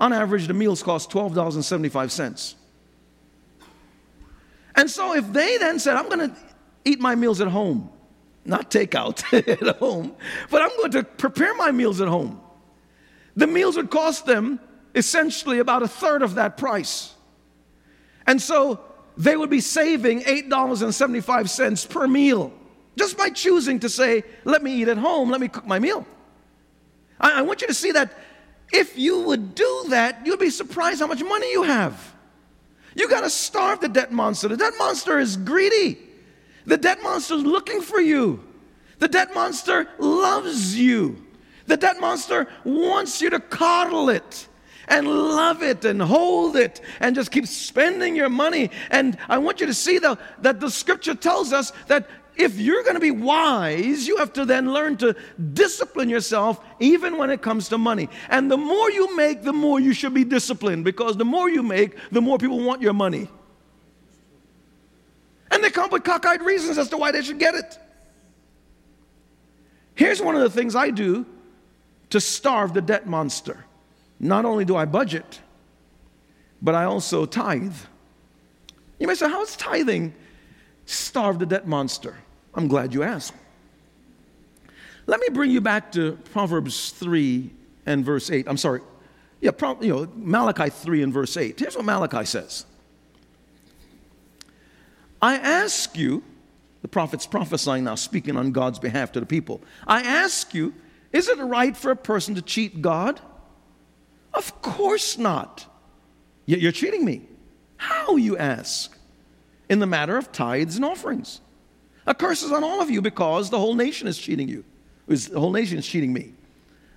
On 0.01 0.13
average, 0.13 0.49
the 0.49 0.55
meals 0.55 0.83
cost 0.83 1.11
$12.75. 1.11 2.55
And 4.77 4.91
so 4.91 5.15
if 5.15 5.33
they 5.33 5.57
then 5.59 5.79
said, 5.79 5.97
I'm 5.97 6.09
going 6.09 6.31
to 6.31 6.37
eat 6.85 7.01
my 7.01 7.15
meals 7.15 7.41
at 7.41 7.49
home, 7.49 7.91
not 8.45 8.71
take 8.71 8.95
out 8.95 9.23
at 9.33 9.77
home, 9.77 10.15
but 10.51 10.63
I'm 10.63 10.77
going 10.79 10.91
to 10.93 11.05
prepare 11.05 11.55
my 11.55 11.71
meals 11.71 12.01
at 12.01 12.09
home, 12.09 12.41
the 13.37 13.47
meals 13.47 13.77
would 13.77 13.91
cost 13.91 14.27
them 14.27 14.59
essentially 14.95 15.59
about 15.59 15.83
a 15.83 15.89
third 15.89 16.23
of 16.23 16.37
that 16.37 16.57
price. 16.57 17.15
And 18.27 18.41
so 18.41 18.81
they 19.17 19.37
would 19.37 19.51
be 19.51 19.61
saving 19.61 20.23
$8.75 20.23 21.89
per 21.89 22.07
meal 22.07 22.53
just 22.97 23.19
by 23.19 23.29
choosing 23.31 23.81
to 23.81 23.89
say, 23.89 24.23
let 24.45 24.63
me 24.63 24.83
eat 24.83 24.89
at 24.89 24.99
home, 24.99 25.31
let 25.31 25.41
me 25.41 25.49
cook 25.49 25.67
my 25.67 25.79
meal. 25.79 26.07
I, 27.21 27.41
I 27.41 27.43
want 27.43 27.61
you 27.61 27.67
to 27.67 27.75
see 27.75 27.93
that 27.93 28.17
if 28.73 28.97
you 28.97 29.23
would 29.23 29.55
do 29.55 29.85
that, 29.89 30.25
you'd 30.27 30.39
be 30.39 30.51
surprised 30.51 31.01
how 31.01 31.07
much 31.07 31.23
money 31.23 31.51
you 31.51 31.63
have. 31.65 32.15
You 32.95 33.09
got 33.09 33.23
to 33.23 33.31
starve 33.31 33.81
the 33.81 33.89
debt 33.89 34.13
monster. 34.13 34.49
The 34.49 34.57
debt 34.57 34.75
monster 34.79 35.19
is 35.19 35.37
greedy. 35.37 35.99
The 36.67 36.77
debt 36.77 37.03
monster 37.03 37.35
is 37.35 37.43
looking 37.43 37.83
for 37.83 38.01
you. 38.01 38.43
The 39.01 39.09
debt 39.09 39.35
monster 39.35 39.89
loves 39.99 40.79
you. 40.79 41.25
The 41.67 41.77
debt 41.77 42.01
monster 42.01 42.47
wants 42.65 43.21
you 43.21 43.31
to 43.31 43.41
coddle 43.41 44.09
it 44.09 44.49
and 44.89 45.07
love 45.07 45.63
it 45.63 45.85
and 45.85 46.01
hold 46.01 46.57
it 46.57 46.81
and 47.01 47.15
just 47.15 47.31
keep 47.31 47.47
spending 47.47 48.17
your 48.17 48.29
money. 48.29 48.71
And 48.91 49.17
I 49.29 49.39
want 49.39 49.61
you 49.61 49.67
to 49.67 49.75
see 49.75 49.99
though 49.99 50.19
that 50.41 50.61
the 50.61 50.71
scripture 50.71 51.15
tells 51.15 51.53
us 51.53 51.73
that 51.89 52.09
if 52.37 52.59
you're 52.59 52.83
going 52.83 52.95
to 52.95 53.01
be 53.01 53.13
wise, 53.13 54.09
you 54.09 54.17
have 54.17 54.33
to 54.33 54.45
then 54.45 54.73
learn 54.73 54.97
to 54.99 55.15
discipline 55.53 56.09
yourself 56.09 56.65
even 56.81 57.17
when 57.17 57.31
it 57.31 57.43
comes 57.43 57.69
to 57.69 57.79
money. 57.79 58.09
And 58.29 58.51
the 58.51 58.57
more 58.57 58.91
you 58.91 59.17
make, 59.17 59.43
the 59.43 59.53
more 59.53 59.79
you 59.79 59.93
should 59.93 60.15
be 60.15 60.25
disciplined 60.25 60.85
because 60.85 61.17
the 61.17 61.25
more 61.25 61.49
you 61.49 61.63
make, 61.63 61.97
the 62.11 62.21
more 62.21 62.39
people 62.39 62.63
want 62.63 62.83
your 62.83 62.93
money. 62.93 63.29
And 65.51 65.63
they 65.63 65.71
come 65.71 65.91
with 65.91 66.03
cockeyed 66.03 66.43
reasons 66.43 66.79
as 66.79 66.89
to 66.89 66.97
why 66.97 67.13
they 67.13 67.23
should 67.23 67.39
get 67.39 67.55
it. 67.55 67.79
Here's 69.95 70.21
one 70.21 70.35
of 70.35 70.41
the 70.41 70.51
things 70.51 70.75
I 70.75 70.91
do 70.91 71.25
to 72.11 72.21
starve 72.21 72.75
the 72.75 72.83
debt 72.83 73.07
monster. 73.07 73.65
Not 74.21 74.45
only 74.45 74.65
do 74.65 74.77
I 74.77 74.85
budget, 74.85 75.41
but 76.63 76.75
I 76.75 76.85
also 76.85 77.27
tithe. 77.27 77.77
You 78.99 79.07
may 79.07 79.15
say, 79.15 79.29
how's 79.29 79.57
tithing 79.57 80.15
starve 80.87 81.39
the 81.39 81.47
debt 81.47 81.67
monster? 81.67 82.17
I'm 82.55 82.69
glad 82.69 82.95
you 82.95 83.03
asked. 83.03 83.35
Let 85.07 85.21
me 85.21 85.29
bring 85.31 85.51
you 85.51 85.61
back 85.61 85.93
to 85.93 86.19
Proverbs 86.33 86.91
3 86.91 87.51
and 87.87 88.05
verse 88.05 88.31
8. 88.31 88.47
I'm 88.49 88.57
sorry. 88.57 88.81
Yeah, 89.41 89.51
you 89.81 89.89
know, 89.89 90.09
Malachi 90.15 90.71
3 90.71 91.03
and 91.03 91.13
verse 91.13 91.37
8. 91.37 91.61
Here's 91.61 91.77
what 91.77 91.85
Malachi 91.85 92.25
says 92.25 92.65
I 95.21 95.37
ask 95.37 95.97
you, 95.97 96.23
the 96.83 96.89
prophet's 96.89 97.27
prophesying 97.27 97.85
now, 97.85 97.95
speaking 97.95 98.37
on 98.37 98.53
God's 98.53 98.79
behalf 98.79 99.13
to 99.13 99.21
the 99.21 99.27
people. 99.27 99.61
I 99.87 100.03
ask 100.03 100.55
you, 100.55 100.73
is 101.13 101.29
it 101.29 101.39
right 101.39 101.77
for 101.77 101.91
a 101.91 101.97
person 101.97 102.35
to 102.37 102.43
cheat 102.43 102.81
God? 102.81 103.21
Of 104.35 104.61
course 104.63 105.17
not. 105.17 105.67
Yet 106.47 106.61
you're 106.61 106.73
cheating 106.73 107.05
me. 107.05 107.23
How, 107.77 108.17
you 108.17 108.37
ask? 108.37 108.97
In 109.69 109.79
the 109.79 109.87
matter 109.87 110.17
of 110.17 110.33
tithes 110.33 110.77
and 110.77 110.85
offerings. 110.85 111.41
A 112.07 112.15
curse 112.15 112.43
is 112.43 112.53
on 112.53 112.63
all 112.63 112.83
of 112.83 112.91
you 112.91 113.01
because 113.01 113.51
the 113.51 113.59
whole 113.59 113.75
nation 113.75 114.09
is 114.09 114.19
cheating 114.19 114.49
you. 114.49 114.65
The 115.07 115.39
whole 115.39 115.53
nation 115.53 115.79
is 115.79 115.87
cheating 115.87 116.13
me. 116.13 116.35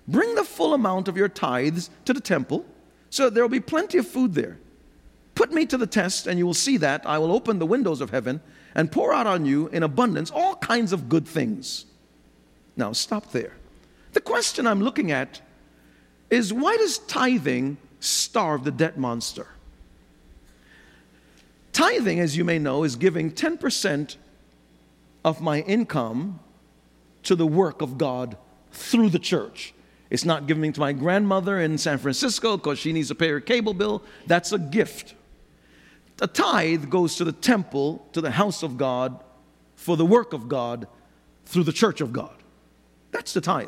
Bring 0.07 0.35
the 0.35 0.43
full 0.43 0.73
amount 0.73 1.07
of 1.07 1.17
your 1.17 1.29
tithes 1.29 1.89
to 2.05 2.13
the 2.13 2.21
temple 2.21 2.65
so 3.09 3.29
there 3.29 3.43
will 3.43 3.49
be 3.49 3.59
plenty 3.59 3.97
of 3.97 4.07
food 4.07 4.33
there. 4.33 4.57
Put 5.35 5.51
me 5.51 5.65
to 5.67 5.77
the 5.77 5.87
test, 5.87 6.27
and 6.27 6.39
you 6.39 6.45
will 6.45 6.53
see 6.53 6.77
that 6.77 7.05
I 7.05 7.19
will 7.19 7.31
open 7.31 7.59
the 7.59 7.65
windows 7.65 8.01
of 8.01 8.09
heaven 8.09 8.41
and 8.73 8.91
pour 8.91 9.13
out 9.13 9.27
on 9.27 9.45
you 9.45 9.67
in 9.67 9.83
abundance 9.83 10.31
all 10.31 10.55
kinds 10.55 10.93
of 10.93 11.09
good 11.09 11.27
things. 11.27 11.85
Now, 12.75 12.91
stop 12.93 13.31
there. 13.31 13.53
The 14.13 14.21
question 14.21 14.65
I'm 14.65 14.81
looking 14.81 15.11
at 15.11 15.41
is 16.29 16.53
why 16.53 16.77
does 16.77 16.97
tithing 16.99 17.77
starve 17.99 18.63
the 18.63 18.71
debt 18.71 18.97
monster? 18.97 19.47
Tithing, 21.73 22.19
as 22.19 22.35
you 22.35 22.43
may 22.43 22.59
know, 22.59 22.83
is 22.83 22.95
giving 22.95 23.31
10% 23.31 24.15
of 25.23 25.41
my 25.41 25.61
income 25.61 26.39
to 27.23 27.35
the 27.35 27.45
work 27.45 27.81
of 27.81 27.97
God 27.97 28.37
through 28.71 29.09
the 29.09 29.19
church. 29.19 29.73
It's 30.09 30.25
not 30.25 30.47
giving 30.47 30.71
to 30.73 30.79
my 30.79 30.93
grandmother 30.93 31.59
in 31.59 31.77
San 31.77 31.97
Francisco 31.97 32.57
because 32.57 32.79
she 32.79 32.93
needs 32.93 33.09
to 33.09 33.15
pay 33.15 33.29
her 33.29 33.41
cable 33.41 33.73
bill. 33.73 34.01
That's 34.25 34.51
a 34.51 34.59
gift. 34.59 35.15
The 36.17 36.27
tithe 36.27 36.89
goes 36.89 37.15
to 37.17 37.25
the 37.25 37.31
temple, 37.31 38.07
to 38.13 38.21
the 38.21 38.31
house 38.31 38.63
of 38.63 38.77
God, 38.77 39.23
for 39.75 39.97
the 39.97 40.05
work 40.05 40.33
of 40.33 40.47
God 40.47 40.87
through 41.45 41.63
the 41.63 41.73
church 41.73 42.01
of 42.01 42.11
God. 42.11 42.35
That's 43.11 43.33
the 43.33 43.41
tithe. 43.41 43.67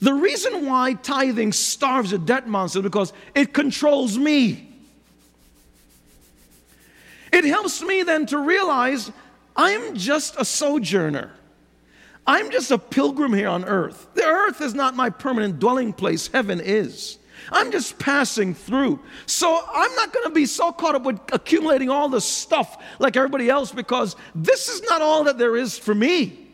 The 0.00 0.14
reason 0.14 0.66
why 0.66 0.94
tithing 0.94 1.52
starves 1.52 2.12
a 2.12 2.18
debt 2.18 2.46
monster 2.46 2.78
is 2.78 2.82
because 2.84 3.12
it 3.34 3.52
controls 3.52 4.16
me. 4.16 4.68
It 7.32 7.44
helps 7.44 7.82
me 7.82 8.02
then 8.04 8.26
to 8.26 8.38
realize 8.38 9.10
I'm 9.56 9.94
just 9.96 10.36
a 10.38 10.44
sojourner. 10.44 11.32
I'm 12.26 12.50
just 12.50 12.70
a 12.70 12.78
pilgrim 12.78 13.32
here 13.32 13.48
on 13.48 13.64
earth. 13.64 14.06
The 14.14 14.24
earth 14.24 14.60
is 14.60 14.74
not 14.74 14.94
my 14.94 15.10
permanent 15.10 15.58
dwelling 15.58 15.92
place, 15.92 16.28
heaven 16.28 16.60
is. 16.60 17.18
I'm 17.50 17.72
just 17.72 17.98
passing 17.98 18.54
through. 18.54 19.00
So 19.26 19.60
I'm 19.72 19.94
not 19.94 20.12
going 20.12 20.26
to 20.26 20.34
be 20.34 20.46
so 20.46 20.70
caught 20.70 20.94
up 20.94 21.04
with 21.04 21.18
accumulating 21.32 21.88
all 21.88 22.08
this 22.08 22.24
stuff 22.24 22.82
like 22.98 23.16
everybody 23.16 23.48
else 23.48 23.72
because 23.72 24.14
this 24.34 24.68
is 24.68 24.82
not 24.82 25.00
all 25.00 25.24
that 25.24 25.38
there 25.38 25.56
is 25.56 25.78
for 25.78 25.94
me. 25.94 26.47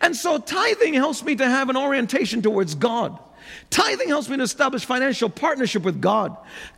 And 0.00 0.14
so 0.14 0.38
tithing 0.38 0.94
helps 0.94 1.22
me 1.22 1.36
to 1.36 1.46
have 1.46 1.70
an 1.70 1.76
orientation 1.76 2.42
towards 2.42 2.74
God. 2.74 3.18
Tithing 3.70 4.08
helps 4.08 4.28
me 4.28 4.36
to 4.36 4.42
establish 4.42 4.84
financial 4.84 5.28
partnership 5.28 5.82
with 5.82 6.00
God. 6.00 6.36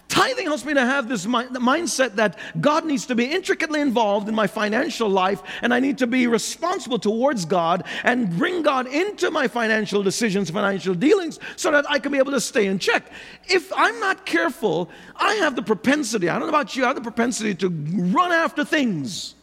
Tithing 0.08 0.46
helps 0.46 0.64
me 0.64 0.72
to 0.74 0.84
have 0.84 1.08
this 1.08 1.26
mi- 1.26 1.44
mindset 1.46 2.14
that 2.14 2.38
God 2.60 2.84
needs 2.84 3.06
to 3.06 3.14
be 3.14 3.24
intricately 3.24 3.80
involved 3.80 4.28
in 4.28 4.34
my 4.34 4.46
financial 4.46 5.08
life 5.08 5.42
and 5.62 5.74
I 5.74 5.80
need 5.80 5.98
to 5.98 6.06
be 6.06 6.26
responsible 6.26 6.98
towards 6.98 7.44
God 7.44 7.84
and 8.04 8.36
bring 8.38 8.62
God 8.62 8.86
into 8.86 9.30
my 9.30 9.48
financial 9.48 10.02
decisions, 10.02 10.50
financial 10.50 10.94
dealings, 10.94 11.40
so 11.56 11.72
that 11.72 11.90
I 11.90 11.98
can 11.98 12.12
be 12.12 12.18
able 12.18 12.32
to 12.32 12.40
stay 12.40 12.66
in 12.66 12.78
check. 12.78 13.10
If 13.48 13.72
I'm 13.74 13.98
not 13.98 14.24
careful, 14.24 14.90
I 15.16 15.34
have 15.34 15.56
the 15.56 15.62
propensity, 15.62 16.28
I 16.28 16.38
don't 16.38 16.42
know 16.42 16.48
about 16.48 16.76
you, 16.76 16.84
I 16.84 16.88
have 16.88 16.96
the 16.96 17.02
propensity 17.02 17.54
to 17.56 17.68
run 17.68 18.32
after 18.32 18.64
things. 18.64 19.35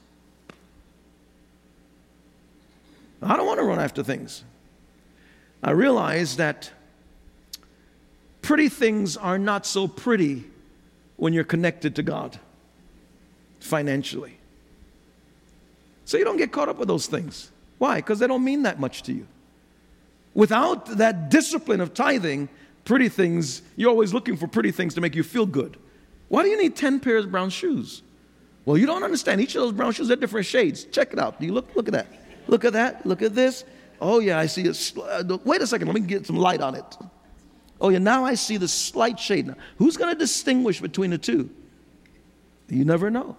I 3.26 3.38
don't 3.38 3.46
want 3.46 3.60
to 3.60 3.66
run 3.66 3.80
after 3.80 4.04
things. 4.04 4.44
I 5.64 5.72
realize 5.72 6.38
that 6.38 6.72
pretty 8.42 8.70
things 8.70 9.16
are 9.16 9.38
not 9.38 9.66
so 9.66 9.88
pretty 9.88 10.44
when 11.16 11.34
you're 11.34 11.44
connected 11.44 11.96
to 11.96 12.04
God 12.04 12.40
financially. 13.60 14.38
So 16.06 16.18
you 16.18 16.26
don't 16.26 16.38
get 16.38 16.52
caught 16.52 16.70
up 16.70 16.78
with 16.78 16.88
those 16.88 17.08
things. 17.08 17.50
Why? 17.78 17.98
Because 17.98 18.20
they 18.20 18.28
don't 18.28 18.44
mean 18.44 18.64
that 18.64 18.80
much 18.80 19.04
to 19.04 19.14
you. 19.14 19.28
Without 20.34 20.86
that 20.98 21.30
discipline 21.30 21.80
of 21.80 21.94
tithing, 21.94 22.50
pretty 22.86 23.08
things, 23.08 23.62
you're 23.76 23.90
always 23.90 24.14
looking 24.14 24.36
for 24.36 24.48
pretty 24.48 24.72
things 24.72 24.94
to 24.96 25.02
make 25.02 25.16
you 25.16 25.24
feel 25.24 25.46
good. 25.46 25.78
Why 26.28 26.44
do 26.44 26.50
you 26.50 26.62
need 26.62 26.76
10 26.76 27.00
pairs 27.00 27.26
of 27.26 27.32
brown 27.32 27.50
shoes? 27.50 28.02
Well, 28.66 28.78
you 28.78 28.86
don't 28.86 29.04
understand. 29.04 29.42
Each 29.42 29.56
of 29.56 29.62
those 29.62 29.72
brown 29.72 29.94
shoes 29.94 30.10
are 30.10 30.16
different 30.16 30.46
shades. 30.46 30.86
Check 30.86 31.14
it 31.14 31.20
out. 31.20 31.42
You 31.42 31.54
look, 31.54 31.76
look 31.76 31.88
at 31.88 31.94
that. 31.94 32.08
Look 32.48 32.66
at 32.66 32.74
that. 32.74 33.06
Look 33.06 33.22
at 33.22 33.36
this. 33.36 33.64
Oh, 34.02 34.20
yeah, 34.20 34.38
I 34.38 34.48
see 34.48 34.64
it. 34.64 34.94
Uh, 34.98 35.38
wait 35.44 35.62
a 35.62 35.68
second. 35.68 35.88
Let 35.88 35.96
me 35.96 36.02
get 36.02 36.26
some 36.26 36.38
light 36.38 36.62
on 36.62 36.76
it. 36.76 36.98
Oh, 37.80 37.90
yeah, 37.90 38.00
now 38.00 38.26
I 38.26 38.36
see 38.36 38.58
the 38.58 38.68
slight 38.68 39.20
shade. 39.20 39.48
Now, 39.48 39.56
who's 39.78 39.98
going 39.98 40.14
to 40.14 40.20
distinguish 40.20 40.82
between 40.82 41.12
the 41.12 41.18
two? 41.18 41.50
You 42.70 42.86
never 42.86 43.10
know. 43.10 43.36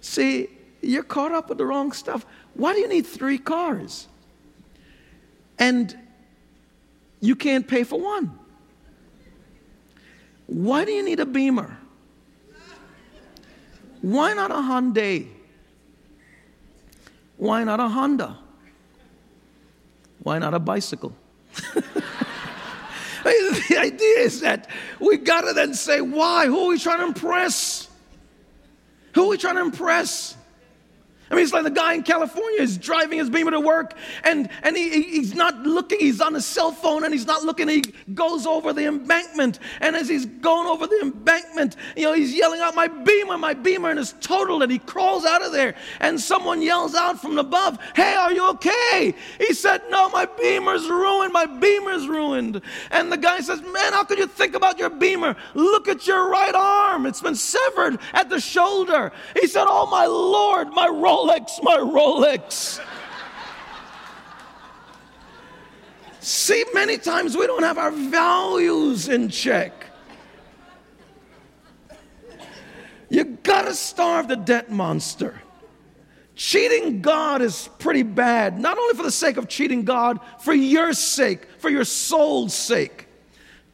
See, 0.00 0.48
you're 0.80 1.02
caught 1.02 1.32
up 1.32 1.48
with 1.48 1.58
the 1.58 1.66
wrong 1.66 1.92
stuff. 1.92 2.24
Why 2.54 2.72
do 2.72 2.80
you 2.80 2.88
need 2.88 3.06
three 3.06 3.38
cars? 3.38 4.06
And 5.58 5.96
you 7.20 7.36
can't 7.36 7.66
pay 7.68 7.84
for 7.84 8.00
one. 8.00 8.38
Why 10.46 10.84
do 10.84 10.92
you 10.92 11.04
need 11.04 11.20
a 11.20 11.26
beamer? 11.26 11.76
Why 14.00 14.32
not 14.32 14.50
a 14.50 14.54
Hyundai? 14.54 15.28
Why 17.40 17.64
not 17.64 17.80
a 17.80 17.88
Honda? 17.88 18.36
Why 20.22 20.38
not 20.38 20.52
a 20.52 20.58
bicycle? 20.58 21.16
the 23.24 23.76
idea 23.78 24.18
is 24.18 24.42
that 24.42 24.68
we 25.00 25.16
got 25.16 25.40
to 25.40 25.54
then 25.54 25.72
say, 25.72 26.02
why? 26.02 26.44
Who 26.44 26.58
are 26.58 26.68
we 26.68 26.78
trying 26.78 26.98
to 26.98 27.06
impress? 27.06 27.88
Who 29.14 29.24
are 29.24 29.28
we 29.30 29.38
trying 29.38 29.54
to 29.54 29.62
impress? 29.62 30.36
I 31.30 31.34
mean, 31.36 31.44
it's 31.44 31.52
like 31.52 31.64
the 31.64 31.70
guy 31.70 31.94
in 31.94 32.02
California 32.02 32.60
is 32.60 32.76
driving 32.76 33.18
his 33.18 33.30
beamer 33.30 33.52
to 33.52 33.60
work 33.60 33.94
and, 34.24 34.48
and 34.62 34.76
he, 34.76 35.02
he's 35.02 35.34
not 35.34 35.56
looking, 35.62 36.00
he's 36.00 36.20
on 36.20 36.34
his 36.34 36.44
cell 36.44 36.72
phone 36.72 37.04
and 37.04 37.12
he's 37.12 37.26
not 37.26 37.44
looking. 37.44 37.68
He 37.68 37.82
goes 38.14 38.46
over 38.46 38.72
the 38.72 38.86
embankment. 38.86 39.58
And 39.80 39.96
as 39.96 40.08
he's 40.08 40.26
going 40.26 40.66
over 40.66 40.86
the 40.86 41.00
embankment, 41.02 41.76
you 41.96 42.04
know, 42.04 42.12
he's 42.12 42.34
yelling 42.34 42.60
out, 42.60 42.74
My 42.74 42.88
beamer, 42.88 43.38
my 43.38 43.54
beamer, 43.54 43.90
and 43.90 43.98
it's 43.98 44.14
totaled. 44.20 44.62
And 44.62 44.72
he 44.72 44.78
crawls 44.78 45.24
out 45.24 45.44
of 45.44 45.52
there. 45.52 45.74
And 46.00 46.20
someone 46.20 46.62
yells 46.62 46.94
out 46.94 47.20
from 47.20 47.38
above, 47.38 47.78
Hey, 47.94 48.14
are 48.14 48.32
you 48.32 48.48
okay? 48.50 49.14
He 49.38 49.54
said, 49.54 49.82
No, 49.90 50.08
my 50.10 50.26
beamer's 50.26 50.88
ruined. 50.88 51.32
My 51.32 51.46
beamer's 51.46 52.06
ruined. 52.08 52.60
And 52.90 53.12
the 53.12 53.16
guy 53.16 53.40
says, 53.40 53.62
Man, 53.62 53.92
how 53.92 54.04
could 54.04 54.18
you 54.18 54.26
think 54.26 54.54
about 54.54 54.78
your 54.78 54.90
beamer? 54.90 55.36
Look 55.54 55.88
at 55.88 56.06
your 56.06 56.28
right 56.28 56.54
arm. 56.54 57.06
It's 57.06 57.22
been 57.22 57.36
severed 57.36 57.98
at 58.14 58.28
the 58.28 58.40
shoulder. 58.40 59.12
He 59.40 59.46
said, 59.46 59.64
Oh, 59.68 59.86
my 59.86 60.06
Lord, 60.06 60.70
my 60.70 60.88
roll 60.88 61.19
Rolex, 61.20 61.62
my 61.62 61.76
Rolex. 61.76 62.80
See, 66.20 66.64
many 66.74 66.98
times 66.98 67.36
we 67.36 67.46
don't 67.46 67.62
have 67.62 67.78
our 67.78 67.90
values 67.90 69.08
in 69.08 69.28
check. 69.28 69.86
You 73.08 73.24
got 73.24 73.62
to 73.62 73.74
starve 73.74 74.28
the 74.28 74.36
debt 74.36 74.70
monster. 74.70 75.40
Cheating 76.36 77.02
God 77.02 77.42
is 77.42 77.68
pretty 77.78 78.02
bad, 78.02 78.58
not 78.58 78.78
only 78.78 78.94
for 78.94 79.02
the 79.02 79.10
sake 79.10 79.36
of 79.36 79.48
cheating 79.48 79.84
God, 79.84 80.20
for 80.40 80.54
your 80.54 80.92
sake, 80.92 81.46
for 81.58 81.68
your 81.68 81.84
soul's 81.84 82.54
sake. 82.54 83.08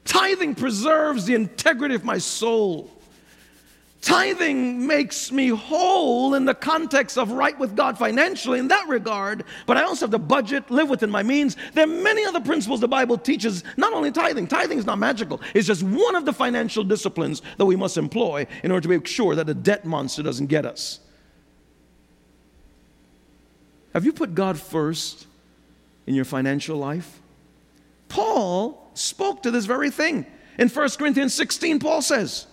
Tithing 0.04 0.54
preserves 0.54 1.26
the 1.26 1.34
integrity 1.34 1.94
of 1.94 2.04
my 2.04 2.18
soul. 2.18 2.90
Tithing 4.06 4.86
makes 4.86 5.32
me 5.32 5.48
whole 5.48 6.34
in 6.34 6.44
the 6.44 6.54
context 6.54 7.18
of 7.18 7.32
right 7.32 7.58
with 7.58 7.74
God 7.74 7.98
financially 7.98 8.60
in 8.60 8.68
that 8.68 8.86
regard, 8.86 9.42
but 9.66 9.76
I 9.76 9.82
also 9.82 10.04
have 10.04 10.12
to 10.12 10.18
budget, 10.20 10.70
live 10.70 10.88
within 10.88 11.10
my 11.10 11.24
means. 11.24 11.56
There 11.74 11.82
are 11.82 11.88
many 11.88 12.24
other 12.24 12.40
principles 12.40 12.78
the 12.78 12.86
Bible 12.86 13.18
teaches, 13.18 13.64
not 13.76 13.92
only 13.92 14.12
tithing. 14.12 14.46
Tithing 14.46 14.78
is 14.78 14.86
not 14.86 15.00
magical, 15.00 15.40
it's 15.56 15.66
just 15.66 15.82
one 15.82 16.14
of 16.14 16.24
the 16.24 16.32
financial 16.32 16.84
disciplines 16.84 17.42
that 17.56 17.66
we 17.66 17.74
must 17.74 17.96
employ 17.96 18.46
in 18.62 18.70
order 18.70 18.82
to 18.82 18.88
make 18.88 19.08
sure 19.08 19.34
that 19.34 19.48
the 19.48 19.54
debt 19.54 19.84
monster 19.84 20.22
doesn't 20.22 20.46
get 20.46 20.64
us. 20.64 21.00
Have 23.92 24.04
you 24.04 24.12
put 24.12 24.36
God 24.36 24.56
first 24.56 25.26
in 26.06 26.14
your 26.14 26.24
financial 26.24 26.76
life? 26.76 27.20
Paul 28.08 28.88
spoke 28.94 29.42
to 29.42 29.50
this 29.50 29.64
very 29.64 29.90
thing. 29.90 30.26
In 30.60 30.68
1 30.68 30.90
Corinthians 30.90 31.34
16, 31.34 31.80
Paul 31.80 32.02
says, 32.02 32.46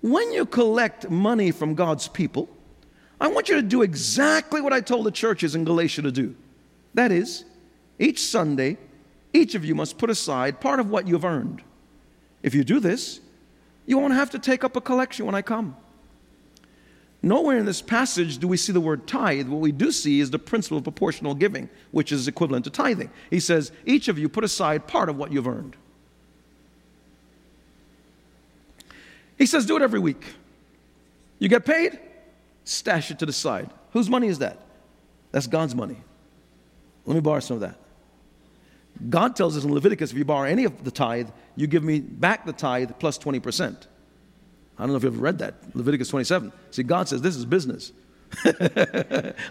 when 0.00 0.32
you 0.32 0.46
collect 0.46 1.10
money 1.10 1.50
from 1.50 1.74
God's 1.74 2.08
people, 2.08 2.48
I 3.20 3.28
want 3.28 3.48
you 3.48 3.56
to 3.56 3.62
do 3.62 3.82
exactly 3.82 4.60
what 4.60 4.72
I 4.72 4.80
told 4.80 5.04
the 5.06 5.10
churches 5.10 5.54
in 5.54 5.64
Galatia 5.64 6.02
to 6.02 6.12
do. 6.12 6.34
That 6.94 7.12
is, 7.12 7.44
each 7.98 8.20
Sunday, 8.22 8.78
each 9.32 9.54
of 9.54 9.64
you 9.64 9.74
must 9.74 9.98
put 9.98 10.10
aside 10.10 10.60
part 10.60 10.80
of 10.80 10.90
what 10.90 11.06
you've 11.06 11.24
earned. 11.24 11.62
If 12.42 12.54
you 12.54 12.64
do 12.64 12.80
this, 12.80 13.20
you 13.86 13.98
won't 13.98 14.14
have 14.14 14.30
to 14.30 14.38
take 14.38 14.64
up 14.64 14.76
a 14.76 14.80
collection 14.80 15.26
when 15.26 15.34
I 15.34 15.42
come. 15.42 15.76
Nowhere 17.22 17.58
in 17.58 17.66
this 17.66 17.82
passage 17.82 18.38
do 18.38 18.48
we 18.48 18.56
see 18.56 18.72
the 18.72 18.80
word 18.80 19.06
tithe. 19.06 19.48
What 19.48 19.60
we 19.60 19.72
do 19.72 19.92
see 19.92 20.20
is 20.20 20.30
the 20.30 20.38
principle 20.38 20.78
of 20.78 20.84
proportional 20.84 21.34
giving, 21.34 21.68
which 21.90 22.12
is 22.12 22.26
equivalent 22.26 22.64
to 22.64 22.70
tithing. 22.70 23.10
He 23.28 23.40
says, 23.40 23.72
each 23.84 24.08
of 24.08 24.18
you 24.18 24.30
put 24.30 24.44
aside 24.44 24.86
part 24.86 25.10
of 25.10 25.16
what 25.16 25.30
you've 25.30 25.46
earned. 25.46 25.76
He 29.40 29.46
says, 29.46 29.64
do 29.64 29.74
it 29.74 29.82
every 29.82 29.98
week. 29.98 30.22
You 31.38 31.48
get 31.48 31.64
paid, 31.64 31.98
stash 32.64 33.10
it 33.10 33.18
to 33.20 33.26
the 33.26 33.32
side. 33.32 33.70
Whose 33.94 34.10
money 34.10 34.28
is 34.28 34.40
that? 34.40 34.58
That's 35.32 35.46
God's 35.46 35.74
money. 35.74 35.96
Let 37.06 37.14
me 37.14 37.20
borrow 37.20 37.40
some 37.40 37.54
of 37.54 37.62
that. 37.62 37.76
God 39.08 39.34
tells 39.34 39.56
us 39.56 39.64
in 39.64 39.72
Leviticus 39.72 40.12
if 40.12 40.18
you 40.18 40.26
borrow 40.26 40.46
any 40.46 40.64
of 40.64 40.84
the 40.84 40.90
tithe, 40.90 41.30
you 41.56 41.66
give 41.66 41.82
me 41.82 42.00
back 42.00 42.44
the 42.44 42.52
tithe 42.52 42.90
plus 42.98 43.16
20%. 43.16 43.86
I 44.76 44.82
don't 44.82 44.90
know 44.90 44.96
if 44.96 45.04
you've 45.04 45.14
ever 45.14 45.22
read 45.22 45.38
that, 45.38 45.54
Leviticus 45.74 46.08
27. 46.08 46.52
See, 46.70 46.82
God 46.82 47.08
says 47.08 47.22
this 47.22 47.34
is 47.34 47.46
business. 47.46 47.92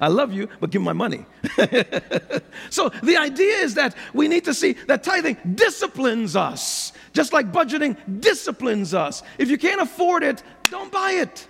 I 0.02 0.08
love 0.08 0.34
you, 0.34 0.48
but 0.60 0.70
give 0.70 0.82
me 0.82 0.86
my 0.86 0.94
money. 0.94 1.26
so 2.70 2.90
the 3.04 3.18
idea 3.18 3.58
is 3.58 3.76
that 3.76 3.96
we 4.14 4.28
need 4.28 4.46
to 4.46 4.54
see 4.54 4.74
that 4.88 5.04
tithing 5.04 5.38
disciplines 5.56 6.36
us, 6.36 6.94
just 7.14 7.34
like 7.34 7.52
budgeting 7.52 7.98
disciplines 8.22 8.94
us. 8.94 9.24
If 9.38 9.50
you 9.50 9.58
can't 9.58 9.82
afford 9.82 10.24
it, 10.24 10.44
don't 10.70 10.92
buy 10.92 11.12
it. 11.14 11.48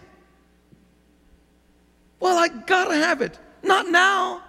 Well, 2.20 2.38
I 2.38 2.48
gotta 2.48 2.96
have 2.96 3.22
it. 3.22 3.38
Not 3.64 3.90
now. 3.90 4.42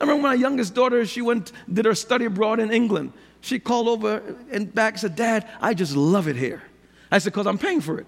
I 0.00 0.04
remember 0.04 0.28
my 0.28 0.34
youngest 0.34 0.74
daughter, 0.74 1.04
she 1.04 1.22
went, 1.22 1.52
did 1.72 1.84
her 1.84 1.94
study 1.94 2.24
abroad 2.24 2.58
in 2.58 2.72
England. 2.72 3.12
She 3.42 3.58
called 3.58 3.88
over 3.88 4.22
and 4.50 4.74
back 4.74 4.94
and 4.94 5.00
said, 5.00 5.16
Dad, 5.16 5.48
I 5.60 5.74
just 5.74 5.94
love 5.94 6.26
it 6.26 6.36
here. 6.36 6.62
I 7.10 7.18
said, 7.18 7.32
because 7.32 7.46
I'm 7.46 7.58
paying 7.58 7.80
for 7.80 7.98
it. 7.98 8.06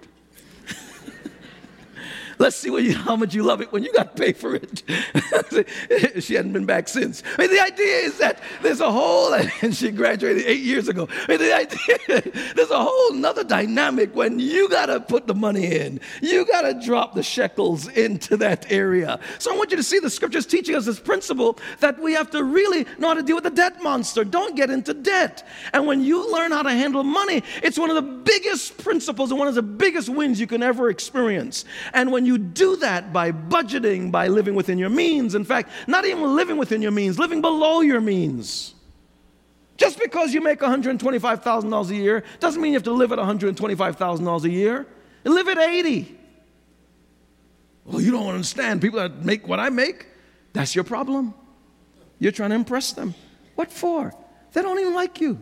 Let's 2.43 2.57
see 2.57 2.67
you, 2.67 2.93
how 2.93 3.15
much 3.15 3.33
you 3.33 3.41
love 3.41 3.61
it 3.61 3.71
when 3.71 3.83
you 3.83 3.93
got 3.93 4.17
to 4.17 4.21
pay 4.21 4.33
for 4.33 4.53
it. 4.53 4.83
she 6.21 6.33
hadn't 6.33 6.51
been 6.51 6.65
back 6.65 6.89
since. 6.89 7.23
I 7.37 7.43
mean, 7.43 7.51
the 7.51 7.63
idea 7.63 7.95
is 7.99 8.17
that 8.17 8.41
there's 8.61 8.81
a 8.81 8.91
whole, 8.91 9.33
and 9.61 9.73
she 9.73 9.91
graduated 9.91 10.43
eight 10.45 10.59
years 10.59 10.89
ago. 10.89 11.07
I 11.09 11.27
mean, 11.29 11.39
the 11.39 11.53
idea, 11.55 12.53
there's 12.53 12.69
a 12.69 12.83
whole 12.83 13.13
nother 13.13 13.45
dynamic 13.45 14.13
when 14.13 14.41
you 14.41 14.67
got 14.67 14.87
to 14.87 14.99
put 14.99 15.25
the 15.25 15.33
money 15.33 15.73
in. 15.73 16.01
You 16.21 16.45
got 16.45 16.63
to 16.63 16.85
drop 16.85 17.15
the 17.15 17.23
shekels 17.23 17.87
into 17.87 18.35
that 18.35 18.69
area. 18.69 19.21
So 19.39 19.53
I 19.53 19.57
want 19.57 19.71
you 19.71 19.77
to 19.77 19.83
see 19.83 19.99
the 19.99 20.09
scriptures 20.09 20.45
teaching 20.45 20.75
us 20.75 20.85
this 20.85 20.99
principle 20.99 21.57
that 21.79 21.97
we 21.97 22.11
have 22.11 22.29
to 22.31 22.43
really 22.43 22.85
know 22.97 23.07
how 23.07 23.13
to 23.13 23.23
deal 23.23 23.37
with 23.37 23.45
the 23.45 23.51
debt 23.51 23.81
monster. 23.81 24.25
Don't 24.25 24.57
get 24.57 24.69
into 24.69 24.93
debt. 24.93 25.47
And 25.71 25.87
when 25.87 26.03
you 26.03 26.29
learn 26.29 26.51
how 26.51 26.63
to 26.63 26.71
handle 26.71 27.05
money, 27.05 27.41
it's 27.61 27.79
one 27.79 27.89
of 27.89 27.95
the 27.95 28.01
biggest 28.01 28.79
principles 28.79 29.31
and 29.31 29.39
one 29.39 29.47
of 29.47 29.55
the 29.55 29.61
biggest 29.61 30.09
wins 30.09 30.41
you 30.41 30.47
can 30.47 30.61
ever 30.61 30.89
experience. 30.89 31.63
And 31.93 32.11
when 32.11 32.25
you 32.25 32.32
you 32.33 32.39
do 32.39 32.75
that 32.77 33.13
by 33.13 33.31
budgeting, 33.31 34.11
by 34.11 34.27
living 34.27 34.55
within 34.55 34.79
your 34.79 34.89
means. 34.89 35.35
In 35.35 35.45
fact, 35.45 35.69
not 35.87 36.05
even 36.05 36.35
living 36.35 36.57
within 36.57 36.81
your 36.81 36.91
means, 36.91 37.19
living 37.19 37.41
below 37.41 37.81
your 37.81 38.01
means. 38.01 38.73
Just 39.77 39.99
because 39.99 40.33
you 40.33 40.41
make 40.41 40.59
$125,000 40.59 41.89
a 41.89 41.95
year 41.95 42.23
doesn't 42.39 42.61
mean 42.61 42.73
you 42.73 42.77
have 42.77 42.83
to 42.83 42.91
live 42.91 43.11
at 43.11 43.19
$125,000 43.19 44.43
a 44.43 44.49
year. 44.49 44.87
Live 45.23 45.47
at 45.47 45.57
80. 45.59 46.19
Well, 47.85 48.01
you 48.01 48.11
don't 48.11 48.27
understand. 48.27 48.81
People 48.81 48.99
that 48.99 49.23
make 49.23 49.47
what 49.47 49.59
I 49.59 49.69
make, 49.69 50.07
that's 50.53 50.73
your 50.73 50.83
problem. 50.83 51.33
You're 52.17 52.31
trying 52.31 52.49
to 52.49 52.55
impress 52.55 52.93
them. 52.93 53.13
What 53.55 53.71
for? 53.71 54.11
They 54.53 54.61
don't 54.61 54.79
even 54.79 54.95
like 54.95 55.21
you. 55.21 55.39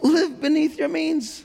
Live 0.00 0.40
beneath 0.40 0.78
your 0.78 0.88
means. 0.88 1.44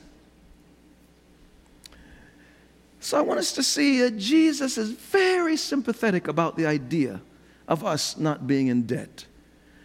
So 3.04 3.18
I 3.18 3.20
want 3.20 3.38
us 3.38 3.52
to 3.52 3.62
see 3.62 4.00
that 4.00 4.16
Jesus 4.16 4.78
is 4.78 4.92
very 4.92 5.58
sympathetic 5.58 6.26
about 6.26 6.56
the 6.56 6.64
idea 6.64 7.20
of 7.68 7.84
us 7.84 8.16
not 8.16 8.46
being 8.46 8.68
in 8.68 8.84
debt. 8.84 9.26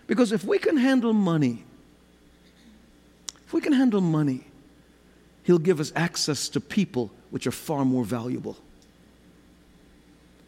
Because 0.07 0.31
if 0.31 0.45
we 0.45 0.57
can 0.57 0.77
handle 0.77 1.11
money, 1.11 1.65
if 3.45 3.51
we 3.51 3.59
can 3.59 3.73
handle 3.73 3.99
money, 3.99 4.45
He'll 5.43 5.59
give 5.59 5.81
us 5.81 5.91
access 5.97 6.47
to 6.47 6.61
people 6.61 7.11
which 7.29 7.45
are 7.45 7.51
far 7.51 7.83
more 7.83 8.05
valuable. 8.05 8.55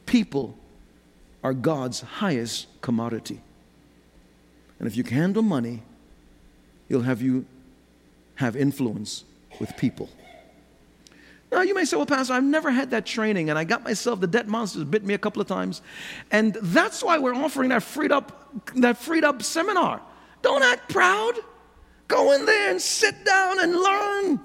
People 0.06 0.58
are 1.44 1.54
God's 1.54 2.00
highest 2.00 2.68
commodity. 2.80 3.42
And 4.80 4.88
if 4.88 4.96
you 4.96 5.04
can 5.04 5.18
handle 5.18 5.44
money, 5.44 5.84
He'll 6.88 7.02
have 7.02 7.22
you 7.22 7.46
have 8.36 8.56
influence 8.56 9.26
with 9.60 9.76
people. 9.76 10.10
Now, 11.52 11.62
you 11.62 11.76
may 11.76 11.84
say, 11.84 11.98
well, 11.98 12.06
Pastor, 12.06 12.34
I've 12.34 12.46
never 12.46 12.72
had 12.72 12.92
that 12.92 13.06
training, 13.06 13.50
and 13.50 13.60
I 13.60 13.66
got 13.66 13.84
myself, 13.84 14.22
the 14.22 14.28
debt 14.28 14.48
monsters 14.48 14.86
bit 14.86 15.04
me 15.04 15.14
a 15.14 15.18
couple 15.18 15.42
of 15.42 15.48
times. 15.50 15.82
And 16.32 16.54
that's 16.62 17.04
why 17.04 17.18
we're 17.18 17.36
offering 17.36 17.70
that 17.70 17.84
freed 17.84 18.12
up, 18.14 18.50
that 18.76 18.98
freed 18.98 19.26
up 19.26 19.44
seminar. 19.44 20.02
Don't 20.42 20.64
act 20.64 20.90
proud. 20.90 21.34
Go 22.08 22.32
in 22.34 22.46
there 22.46 22.72
and 22.72 22.82
sit 22.82 23.26
down 23.26 23.60
and 23.60 23.76
learn. 23.76 24.40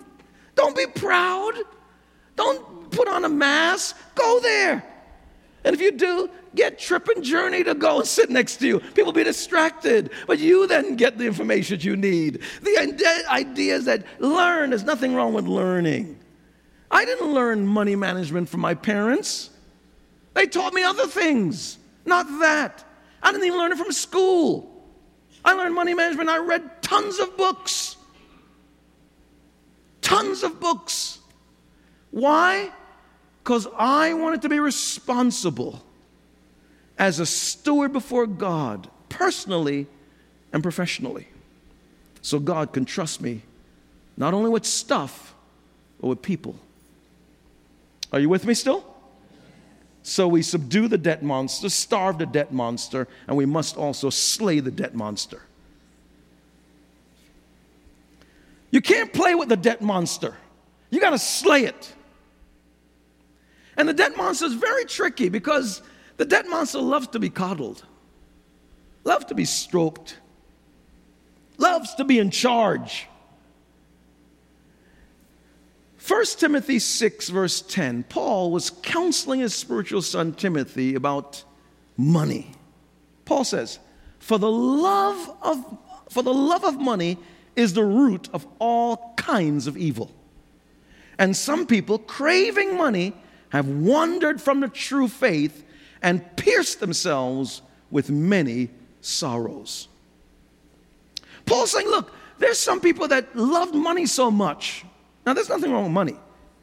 Don't 0.57 0.77
be 0.77 0.87
proud. 0.87 1.55
Don't 2.35 2.91
put 2.91 3.07
on 3.09 3.25
a 3.25 3.29
mask. 3.29 3.97
Go 4.17 4.41
there. 4.41 4.85
And 5.65 5.75
if 5.75 5.81
you 5.81 5.93
do, 5.93 6.29
get 6.55 6.79
Trip 6.79 7.09
and 7.09 7.23
Journey 7.23 7.63
to 7.65 7.75
go 7.75 7.99
and 7.99 8.07
sit 8.07 8.31
next 8.31 8.57
to 8.59 8.67
you. 8.67 8.81
People 8.81 9.13
be 9.13 9.25
distracted, 9.25 10.11
but 10.27 10.39
you 10.39 10.67
then 10.67 10.97
get 10.97 11.19
the 11.19 11.27
information 11.27 11.81
you 11.81 11.97
need. 11.97 12.41
The 12.63 13.25
idea 13.29 13.77
is 13.77 13.85
that 13.85 14.05
learn, 14.21 14.71
there's 14.71 14.85
nothing 14.85 15.15
wrong 15.15 15.33
with 15.35 15.47
learning. 15.47 16.19
I 16.91 17.05
didn't 17.05 17.33
learn 17.33 17.67
money 17.67 17.97
management 17.97 18.49
from 18.49 18.61
my 18.61 18.75
parents. 18.75 19.51
They 20.35 20.47
taught 20.47 20.73
me 20.73 20.83
other 20.83 21.07
things, 21.07 21.79
not 22.05 22.27
that. 22.41 22.85
I 23.23 23.33
didn't 23.33 23.47
even 23.47 23.59
learn 23.59 23.73
it 23.73 23.79
from 23.79 23.93
school. 23.93 24.73
I 25.45 25.53
learned 25.53 25.75
money 25.75 25.95
management. 25.95 26.29
I 26.29 26.39
read 26.39 26.83
tons 26.83 27.19
of 27.19 27.37
books. 27.37 27.97
Tons 30.01 30.43
of 30.43 30.61
books. 30.61 31.19
Why? 32.11 32.71
Because 33.43 33.67
I 33.77 34.13
wanted 34.15 34.43
to 34.43 34.49
be 34.49 34.61
responsible 34.61 35.83
as 36.99 37.21
a 37.21 37.27
steward 37.27 37.93
before 37.93 38.27
God, 38.27 38.91
personally 39.09 39.87
and 40.53 40.63
professionally. 40.63 41.29
So 42.23 42.39
God 42.39 42.73
can 42.73 42.85
trust 42.85 43.21
me 43.21 43.43
not 44.17 44.35
only 44.35 44.51
with 44.51 44.65
stuff, 44.65 45.35
but 46.01 46.09
with 46.09 46.23
people. 46.23 46.57
Are 48.17 48.21
you 48.21 48.31
with 48.31 48.47
me 48.47 48.55
still? 48.55 48.83
So 50.03 50.27
we 50.27 50.41
subdue 50.41 50.89
the 50.89 50.97
debt 50.97 51.23
monster, 51.23 51.69
starve 51.69 52.17
the 52.17 52.25
debt 52.25 52.51
monster, 52.51 53.09
and 53.29 53.37
we 53.37 53.45
must 53.45 53.77
also 53.77 54.09
slay 54.09 54.59
the 54.61 54.71
debt 54.71 54.95
monster. 54.95 55.43
You 58.71 58.81
can't 58.81 59.13
play 59.13 59.35
with 59.35 59.51
the 59.51 59.57
debt 59.57 59.83
monster. 59.83 60.35
You 60.89 60.99
got 60.99 61.11
to 61.11 61.19
slay 61.19 61.67
it. 61.67 61.93
And 63.77 63.87
the 63.87 63.93
debt 63.93 64.17
monster 64.17 64.47
is 64.47 64.55
very 64.55 64.87
tricky 64.87 65.29
because 65.29 65.83
the 66.17 66.25
debt 66.25 66.49
monster 66.49 66.79
loves 66.79 67.09
to 67.09 67.19
be 67.19 67.29
coddled, 67.29 67.85
loves 69.05 69.27
to 69.27 69.35
be 69.35 69.45
stroked, 69.45 70.17
loves 71.59 71.95
to 71.97 72.05
be 72.05 72.19
in 72.19 72.31
charge. 72.31 73.09
1 76.07 76.25
Timothy 76.39 76.79
6, 76.79 77.31
verse 77.31 77.61
10, 77.63 78.05
Paul 78.05 78.53
was 78.53 78.71
counseling 78.71 79.41
his 79.41 79.55
spiritual 79.55 80.03
son 80.03 80.35
Timothy 80.35 80.95
about 80.95 81.43
money. 81.97 82.53
Paul 83.25 83.43
says, 83.43 83.81
For 84.21 84.39
the 84.39 84.51
love 84.51 85.37
of, 85.43 85.79
for 86.11 86.23
the 86.23 86.33
love 86.33 86.65
of 86.65 86.81
money 86.81 87.19
is 87.57 87.73
the 87.73 87.83
root 87.83 88.29
of 88.33 88.47
all 88.61 89.15
kinds 89.17 89.67
of 89.67 89.77
evil. 89.77 90.13
And 91.19 91.37
some 91.37 91.67
people, 91.67 91.99
craving 91.99 92.77
money, 92.77 93.13
have 93.49 93.67
wandered 93.67 94.41
from 94.41 94.61
the 94.61 94.69
true 94.69 95.09
faith 95.09 95.65
and 96.03 96.37
pierced 96.37 96.79
themselves 96.79 97.63
with 97.91 98.11
many 98.11 98.71
sorrows. 99.01 99.89
Paul's 101.47 101.73
saying, 101.73 101.89
Look, 101.89 102.13
there's 102.39 102.59
some 102.59 102.81
people 102.81 103.09
that 103.09 103.35
loved 103.35 103.75
money 103.75 104.07
so 104.07 104.31
much. 104.31 104.85
Now, 105.27 105.35
there's 105.35 105.49
nothing 105.49 105.73
wrong 105.73 105.85
with 105.85 105.93
money. 105.93 106.17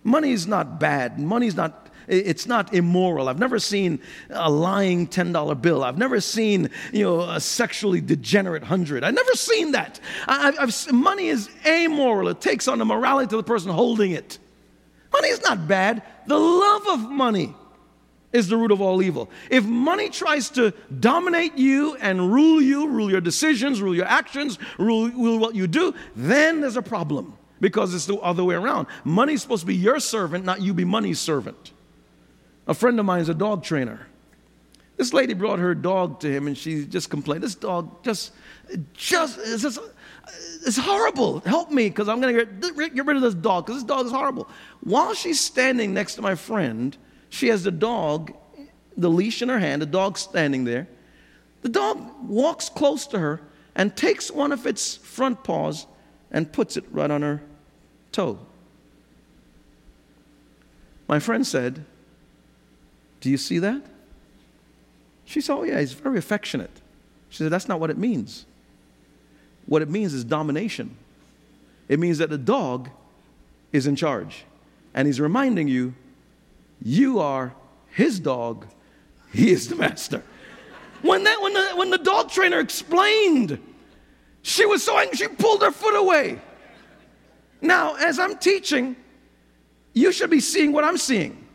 Money 0.06 0.32
is 0.32 0.48
not 0.48 0.80
bad. 0.80 1.20
Money 1.20 1.48
is 1.48 1.56
not 1.56 1.84
it's 2.08 2.48
not 2.48 2.74
immoral. 2.74 3.30
I've 3.30 3.40
never 3.40 3.60
seen 3.60 4.00
a 4.30 4.50
lying 4.50 5.08
$10 5.08 5.62
bill. 5.62 5.86
I've 5.86 5.98
never 5.98 6.20
seen, 6.20 6.70
you 6.92 7.04
know, 7.04 7.22
a 7.22 7.40
sexually 7.40 8.02
degenerate 8.02 8.64
hundred. 8.64 9.06
I've 9.06 9.14
never 9.14 9.34
seen 9.34 9.72
that. 9.72 10.02
I, 10.28 10.54
I've, 10.60 10.92
money 10.92 11.28
is 11.28 11.50
amoral. 11.66 12.28
It 12.28 12.42
takes 12.42 12.68
on 12.68 12.80
the 12.80 12.86
morality 12.86 13.36
of 13.36 13.38
the 13.38 13.44
person 13.44 13.72
holding 13.72 14.12
it. 14.12 14.38
Money 15.14 15.30
is 15.30 15.42
not 15.44 15.66
bad. 15.66 16.04
The 16.28 16.38
love 16.38 16.88
of 16.88 17.10
money 17.10 17.56
is 18.34 18.50
the 18.50 18.58
root 18.58 18.72
of 18.72 18.82
all 18.82 19.02
evil. 19.02 19.30
If 19.50 19.64
money 19.64 20.10
tries 20.10 20.50
to 20.52 20.74
dominate 21.00 21.58
you 21.58 21.96
and 21.98 22.34
rule 22.34 22.62
you, 22.62 22.90
rule 22.90 23.10
your 23.10 23.22
decisions, 23.22 23.82
rule 23.82 23.96
your 23.96 24.08
actions, 24.08 24.58
rule, 24.78 25.10
rule 25.10 25.38
what 25.38 25.56
you 25.56 25.68
do, 25.68 25.94
then 26.16 26.60
there's 26.60 26.76
a 26.78 26.82
problem 26.82 27.38
because 27.64 27.96
it's 27.96 28.06
the 28.06 28.18
other 28.18 28.44
way 28.44 28.56
around. 28.56 28.88
Money's 29.06 29.42
supposed 29.42 29.62
to 29.62 29.68
be 29.68 29.74
your 29.74 29.98
servant, 30.02 30.44
not 30.44 30.62
you 30.62 30.74
be 30.74 30.84
money's 30.84 31.18
servant. 31.18 31.72
A 32.68 32.74
friend 32.74 33.00
of 33.00 33.06
mine 33.06 33.22
is 33.22 33.30
a 33.30 33.34
dog 33.34 33.64
trainer. 33.64 34.06
This 34.98 35.14
lady 35.14 35.34
brought 35.34 35.60
her 35.60 35.74
dog 35.74 36.20
to 36.20 36.30
him 36.30 36.48
and 36.48 36.58
she 36.58 36.86
just 36.86 37.10
complained. 37.10 37.42
This 37.42 37.56
dog 37.56 38.04
just, 38.04 38.34
just, 38.94 39.40
it's, 39.40 39.64
just, 39.64 39.80
it's 40.66 40.76
horrible. 40.76 41.40
Help 41.40 41.72
me 41.72 41.88
because 41.88 42.10
I'm 42.10 42.20
going 42.20 42.36
to 42.36 42.46
get, 42.46 42.96
get 42.96 43.06
rid 43.06 43.16
of 43.16 43.24
this 43.24 43.34
dog 43.34 43.66
because 43.66 43.82
this 43.82 43.88
dog 43.88 44.08
is 44.08 44.12
horrible. 44.12 44.50
While 44.82 45.14
she's 45.14 45.40
standing 45.40 45.94
next 45.94 46.16
to 46.16 46.22
my 46.22 46.36
friend, 46.36 46.98
she 47.30 47.48
has 47.48 47.64
the 47.64 47.72
dog, 47.72 48.34
the 48.98 49.10
leash 49.10 49.42
in 49.42 49.48
her 49.48 49.60
hand, 49.60 49.82
the 49.82 49.86
dog 49.86 50.18
standing 50.18 50.66
there. 50.66 50.90
The 51.62 51.70
dog 51.70 52.28
walks 52.28 52.68
close 52.68 53.08
to 53.08 53.20
her 53.20 53.42
and 53.74 53.96
takes 53.96 54.30
one 54.30 54.52
of 54.52 54.68
its 54.68 54.98
front 54.98 55.46
paws 55.46 55.88
and 56.30 56.52
puts 56.52 56.76
it 56.76 56.84
right 56.92 57.10
on 57.10 57.22
her 57.22 57.42
toe. 58.14 58.40
My 61.08 61.20
friend 61.20 61.46
said, 61.46 61.84
do 63.24 63.30
you 63.30 63.38
see 63.38 63.60
that? 63.60 63.82
She 65.24 65.40
said, 65.40 65.54
Oh, 65.54 65.64
yeah, 65.64 65.80
he's 65.80 65.94
very 65.94 66.18
affectionate. 66.18 66.82
She 67.30 67.38
said, 67.38 67.54
That's 67.54 67.70
not 67.70 67.80
what 67.80 67.90
it 67.90 67.98
means. 67.98 68.46
What 69.66 69.82
it 69.82 69.90
means 69.90 70.14
is 70.14 70.26
domination. 70.26 70.98
It 71.88 72.00
means 72.00 72.18
that 72.18 72.30
the 72.30 72.38
dog 72.38 72.90
is 73.72 73.88
in 73.88 73.96
charge. 73.96 74.44
And 74.94 75.08
he's 75.08 75.22
reminding 75.22 75.70
you, 75.70 75.94
you 76.82 77.20
are 77.20 77.54
his 77.92 78.20
dog, 78.20 78.68
he 79.32 79.52
is 79.52 79.70
the 79.70 79.78
master. 79.78 80.22
When, 81.02 81.24
that, 81.24 81.42
when, 81.42 81.54
the, 81.54 81.68
when 81.76 81.90
the 81.92 82.00
dog 82.00 82.30
trainer 82.30 82.60
explained, 82.60 83.58
she 84.42 84.66
was 84.66 84.84
so 84.84 85.00
angry, 85.00 85.16
she 85.16 85.28
pulled 85.30 85.62
her 85.62 85.72
foot 85.72 85.96
away. 85.96 86.42
Now, 87.64 87.96
as 87.96 88.20
I'm 88.20 88.38
teaching, 88.38 88.96
you 89.94 90.12
should 90.12 90.30
be 90.30 90.42
seeing 90.42 90.74
what 90.74 90.84
I'm 90.84 90.98
seeing. 90.98 91.48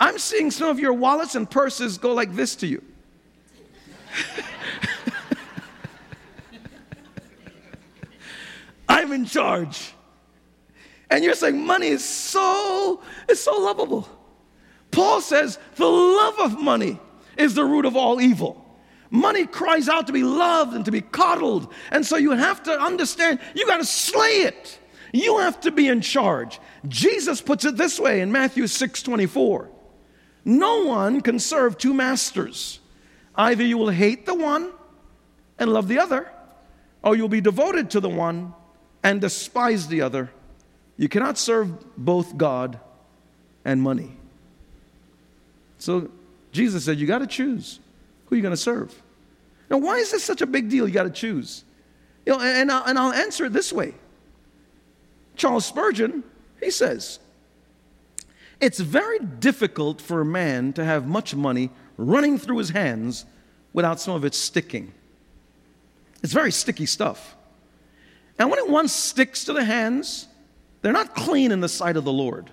I'm 0.00 0.18
seeing 0.18 0.50
some 0.50 0.68
of 0.68 0.80
your 0.80 0.94
wallets 0.94 1.34
and 1.34 1.48
purses 1.48 1.98
go 1.98 2.14
like 2.14 2.34
this 2.34 2.56
to 2.56 2.66
you. 2.66 2.82
I'm 8.88 9.12
in 9.12 9.26
charge. 9.26 9.92
And 11.10 11.22
you're 11.22 11.34
saying 11.34 11.66
money 11.66 11.88
is 11.88 12.02
so 12.02 13.02
it's 13.28 13.42
so 13.42 13.58
lovable. 13.58 14.08
Paul 14.90 15.20
says 15.20 15.58
the 15.74 15.86
love 15.86 16.38
of 16.38 16.58
money 16.58 16.98
is 17.36 17.54
the 17.54 17.64
root 17.64 17.84
of 17.84 17.94
all 17.94 18.22
evil. 18.22 18.64
Money 19.10 19.44
cries 19.44 19.86
out 19.90 20.06
to 20.06 20.14
be 20.14 20.22
loved 20.22 20.74
and 20.74 20.86
to 20.86 20.90
be 20.90 21.02
coddled. 21.02 21.70
And 21.90 22.06
so 22.06 22.16
you 22.16 22.30
have 22.30 22.62
to 22.62 22.80
understand 22.80 23.38
you 23.54 23.66
got 23.66 23.76
to 23.78 23.84
slay 23.84 24.44
it. 24.44 24.79
You 25.12 25.38
have 25.38 25.60
to 25.62 25.70
be 25.70 25.88
in 25.88 26.00
charge. 26.00 26.60
Jesus 26.86 27.40
puts 27.40 27.64
it 27.64 27.76
this 27.76 27.98
way 27.98 28.20
in 28.20 28.30
Matthew 28.32 28.66
6 28.66 29.02
24. 29.02 29.68
No 30.44 30.84
one 30.84 31.20
can 31.20 31.38
serve 31.38 31.78
two 31.78 31.92
masters. 31.92 32.80
Either 33.34 33.64
you 33.64 33.78
will 33.78 33.90
hate 33.90 34.26
the 34.26 34.34
one 34.34 34.70
and 35.58 35.72
love 35.72 35.88
the 35.88 35.98
other, 35.98 36.30
or 37.02 37.16
you'll 37.16 37.28
be 37.28 37.40
devoted 37.40 37.90
to 37.90 38.00
the 38.00 38.08
one 38.08 38.54
and 39.02 39.20
despise 39.20 39.88
the 39.88 40.00
other. 40.02 40.30
You 40.96 41.08
cannot 41.08 41.38
serve 41.38 41.96
both 41.96 42.36
God 42.36 42.78
and 43.64 43.80
money. 43.80 44.16
So 45.78 46.10
Jesus 46.52 46.84
said, 46.84 46.98
You 46.98 47.06
got 47.06 47.18
to 47.18 47.26
choose 47.26 47.80
who 48.26 48.36
you're 48.36 48.42
going 48.42 48.52
to 48.52 48.56
serve. 48.56 48.94
Now, 49.70 49.78
why 49.78 49.96
is 49.96 50.10
this 50.10 50.24
such 50.24 50.42
a 50.42 50.46
big 50.46 50.68
deal? 50.68 50.86
You 50.86 50.94
got 50.94 51.04
to 51.04 51.10
choose. 51.10 51.64
You 52.26 52.32
know, 52.32 52.40
and, 52.40 52.70
I'll, 52.70 52.84
and 52.84 52.98
I'll 52.98 53.12
answer 53.12 53.46
it 53.46 53.52
this 53.52 53.72
way 53.72 53.94
Charles 55.40 55.64
Spurgeon, 55.64 56.22
he 56.62 56.70
says, 56.70 57.18
it's 58.60 58.78
very 58.78 59.18
difficult 59.18 59.98
for 59.98 60.20
a 60.20 60.24
man 60.24 60.74
to 60.74 60.84
have 60.84 61.06
much 61.06 61.34
money 61.34 61.70
running 61.96 62.36
through 62.36 62.58
his 62.58 62.68
hands 62.68 63.24
without 63.72 63.98
some 63.98 64.14
of 64.14 64.26
it 64.26 64.34
sticking. 64.34 64.92
It's 66.22 66.34
very 66.34 66.52
sticky 66.52 66.84
stuff. 66.84 67.36
And 68.38 68.50
when 68.50 68.58
it 68.58 68.68
once 68.68 68.92
sticks 68.92 69.44
to 69.44 69.54
the 69.54 69.64
hands, 69.64 70.28
they're 70.82 70.92
not 70.92 71.14
clean 71.14 71.52
in 71.52 71.60
the 71.60 71.70
sight 71.70 71.96
of 71.96 72.04
the 72.04 72.12
Lord. 72.12 72.50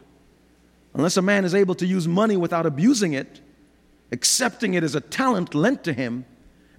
Unless 0.93 1.17
a 1.17 1.21
man 1.21 1.43
is 1.43 1.53
able 1.53 1.75
to 1.75 1.85
use 1.85 2.07
money 2.07 2.37
without 2.37 2.65
abusing 2.65 3.11
it, 3.11 3.41
accepting 4.13 4.75
it 4.75 4.83
as 4.85 4.95
a 4.95 5.01
talent 5.01 5.53
lent 5.53 5.83
to 5.83 5.91
him 5.91 6.23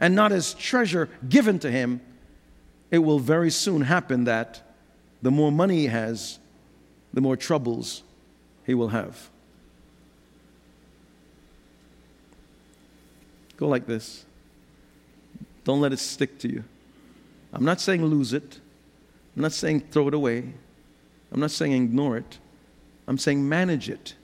and 0.01 0.15
not 0.15 0.33
as 0.33 0.55
treasure 0.55 1.11
given 1.29 1.59
to 1.59 1.71
him, 1.71 2.01
it 2.91 3.01
will 3.01 3.19
very 3.19 3.51
soon 3.51 3.83
happen 3.83 4.25
that 4.25 4.63
the 5.23 5.31
more 5.31 5.51
money 5.51 5.79
he 5.79 5.87
has, 5.87 6.39
the 7.13 7.21
more 7.21 7.37
troubles 7.37 8.03
he 8.65 8.75
will 8.75 8.89
have. 8.89 9.31
Go 13.57 13.67
like 13.67 13.87
this. 13.87 14.25
Don't 15.65 15.81
let 15.81 15.93
it 15.93 15.99
stick 15.99 16.39
to 16.41 16.49
you. 16.49 16.65
I'm 17.53 17.65
not 17.65 17.81
saying 17.81 18.05
lose 18.05 18.33
it. 18.33 18.61
I'm 19.37 19.43
not 19.43 19.53
saying 19.53 19.89
throw 19.91 20.09
it 20.09 20.15
away. 20.15 20.53
I'm 21.33 21.41
not 21.41 21.51
saying 21.51 21.73
ignore 21.73 22.17
it. 22.17 22.39
I'm 23.07 23.19
saying 23.19 23.49
manage 23.49 23.89
it. 23.89 24.15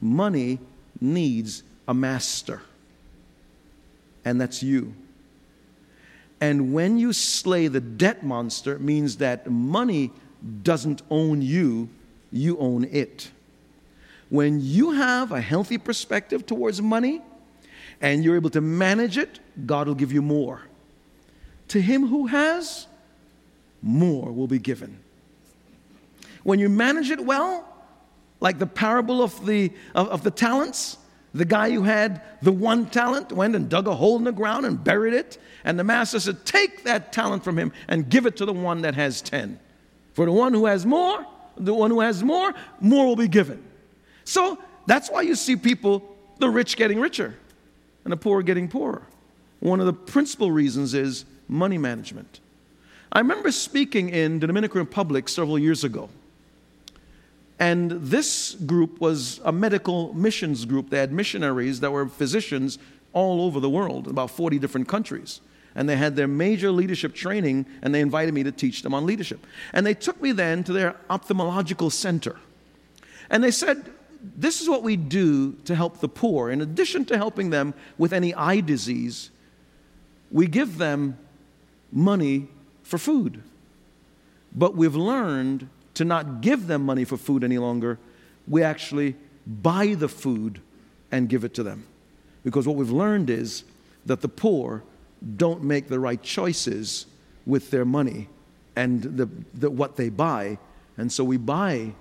Money 0.00 0.58
needs 1.00 1.62
a 1.86 1.94
master, 1.94 2.62
and 4.24 4.40
that's 4.40 4.62
you. 4.62 4.94
And 6.40 6.72
when 6.72 6.98
you 6.98 7.12
slay 7.12 7.66
the 7.66 7.80
debt 7.80 8.22
monster, 8.22 8.78
means 8.78 9.16
that 9.16 9.50
money 9.50 10.12
doesn't 10.62 11.02
own 11.10 11.42
you, 11.42 11.88
you 12.30 12.58
own 12.58 12.84
it. 12.84 13.30
When 14.30 14.60
you 14.60 14.92
have 14.92 15.32
a 15.32 15.40
healthy 15.40 15.78
perspective 15.78 16.46
towards 16.46 16.82
money 16.82 17.22
and 18.00 18.22
you're 18.22 18.36
able 18.36 18.50
to 18.50 18.60
manage 18.60 19.16
it, 19.16 19.40
God 19.66 19.88
will 19.88 19.94
give 19.94 20.12
you 20.12 20.22
more. 20.22 20.62
To 21.68 21.80
him 21.80 22.06
who 22.06 22.26
has, 22.26 22.86
more 23.82 24.32
will 24.32 24.46
be 24.46 24.58
given. 24.58 24.98
When 26.42 26.58
you 26.58 26.68
manage 26.68 27.10
it 27.10 27.24
well, 27.24 27.64
like 28.40 28.58
the 28.58 28.66
parable 28.66 29.22
of 29.22 29.44
the, 29.44 29.72
of, 29.94 30.08
of 30.08 30.22
the 30.22 30.30
talents, 30.30 30.96
the 31.34 31.44
guy 31.44 31.70
who 31.70 31.82
had 31.82 32.22
the 32.42 32.52
one 32.52 32.86
talent 32.86 33.32
went 33.32 33.54
and 33.54 33.68
dug 33.68 33.86
a 33.86 33.94
hole 33.94 34.16
in 34.16 34.24
the 34.24 34.32
ground 34.32 34.64
and 34.64 34.82
buried 34.82 35.14
it. 35.14 35.38
And 35.64 35.78
the 35.78 35.84
master 35.84 36.20
said, 36.20 36.44
Take 36.44 36.84
that 36.84 37.12
talent 37.12 37.44
from 37.44 37.58
him 37.58 37.72
and 37.86 38.08
give 38.08 38.26
it 38.26 38.36
to 38.36 38.46
the 38.46 38.52
one 38.52 38.82
that 38.82 38.94
has 38.94 39.20
10. 39.20 39.58
For 40.18 40.26
the 40.26 40.32
one 40.32 40.52
who 40.52 40.66
has 40.66 40.84
more, 40.84 41.24
the 41.56 41.72
one 41.72 41.92
who 41.92 42.00
has 42.00 42.24
more, 42.24 42.52
more 42.80 43.06
will 43.06 43.14
be 43.14 43.28
given. 43.28 43.62
So 44.24 44.58
that's 44.84 45.08
why 45.08 45.22
you 45.22 45.36
see 45.36 45.54
people, 45.54 46.16
the 46.40 46.50
rich 46.50 46.76
getting 46.76 46.98
richer 46.98 47.36
and 48.02 48.10
the 48.10 48.16
poor 48.16 48.42
getting 48.42 48.66
poorer. 48.66 49.02
One 49.60 49.78
of 49.78 49.86
the 49.86 49.92
principal 49.92 50.50
reasons 50.50 50.92
is 50.92 51.24
money 51.46 51.78
management. 51.78 52.40
I 53.12 53.20
remember 53.20 53.52
speaking 53.52 54.08
in 54.08 54.40
the 54.40 54.48
Dominican 54.48 54.80
Republic 54.80 55.28
several 55.28 55.56
years 55.56 55.84
ago. 55.84 56.08
And 57.60 57.92
this 57.92 58.56
group 58.56 59.00
was 59.00 59.40
a 59.44 59.52
medical 59.52 60.12
missions 60.14 60.64
group. 60.64 60.90
They 60.90 60.98
had 60.98 61.12
missionaries 61.12 61.78
that 61.78 61.92
were 61.92 62.08
physicians 62.08 62.80
all 63.12 63.40
over 63.42 63.60
the 63.60 63.70
world, 63.70 64.08
about 64.08 64.32
40 64.32 64.58
different 64.58 64.88
countries. 64.88 65.40
And 65.78 65.88
they 65.88 65.94
had 65.94 66.16
their 66.16 66.26
major 66.26 66.72
leadership 66.72 67.14
training, 67.14 67.64
and 67.82 67.94
they 67.94 68.00
invited 68.00 68.34
me 68.34 68.42
to 68.42 68.50
teach 68.50 68.82
them 68.82 68.94
on 68.94 69.06
leadership. 69.06 69.46
And 69.72 69.86
they 69.86 69.94
took 69.94 70.20
me 70.20 70.32
then 70.32 70.64
to 70.64 70.72
their 70.72 70.96
ophthalmological 71.08 71.92
center 71.92 72.36
And 73.30 73.44
they 73.44 73.52
said, 73.52 73.88
This 74.20 74.60
is 74.60 74.68
what 74.68 74.82
we 74.82 74.96
do 74.96 75.52
to 75.66 75.76
help 75.76 76.00
the 76.00 76.08
poor. 76.08 76.50
In 76.50 76.60
addition 76.60 77.04
to 77.04 77.16
helping 77.16 77.50
them 77.50 77.74
with 77.96 78.12
any 78.12 78.34
eye 78.34 78.58
disease, 78.58 79.30
we 80.32 80.48
give 80.48 80.78
them 80.78 81.16
money 81.92 82.48
for 82.82 82.98
food. 82.98 83.44
But 84.52 84.74
we've 84.74 84.96
learned 84.96 85.68
to 85.94 86.04
not 86.04 86.40
give 86.40 86.66
them 86.66 86.84
money 86.84 87.04
for 87.04 87.16
food 87.16 87.44
any 87.44 87.58
longer. 87.58 88.00
We 88.48 88.64
actually 88.64 89.14
buy 89.46 89.94
the 89.94 90.08
food 90.08 90.60
and 91.12 91.28
give 91.28 91.44
it 91.44 91.54
to 91.54 91.62
them. 91.62 91.86
Because 92.42 92.66
what 92.66 92.74
we've 92.74 92.90
learned 92.90 93.30
is 93.30 93.62
that 94.06 94.22
the 94.22 94.28
poor 94.28 94.82
don't 95.36 95.62
make 95.62 95.88
the 95.88 95.98
right 95.98 96.22
choices 96.22 97.06
with 97.46 97.70
their 97.70 97.84
money 97.84 98.28
and 98.76 99.02
the, 99.02 99.28
the, 99.54 99.70
what 99.70 99.96
they 99.96 100.08
buy. 100.08 100.58
And 100.96 101.10
so 101.10 101.24
we 101.24 101.36
buy 101.36 101.92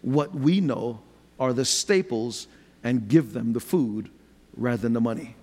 what 0.00 0.34
we 0.34 0.60
know 0.60 1.00
are 1.38 1.52
the 1.52 1.64
staples 1.64 2.46
and 2.84 3.08
give 3.08 3.32
them 3.32 3.52
the 3.52 3.60
food 3.60 4.10
rather 4.56 4.82
than 4.82 4.92
the 4.92 5.00
money. 5.00 5.34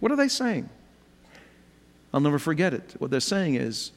What 0.00 0.12
are 0.12 0.16
they 0.16 0.28
saying? 0.28 0.68
I'll 2.12 2.20
never 2.20 2.38
forget 2.38 2.74
it. 2.74 2.94
What 2.98 3.10
they're 3.10 3.20
saying 3.20 3.54
is 3.54 3.92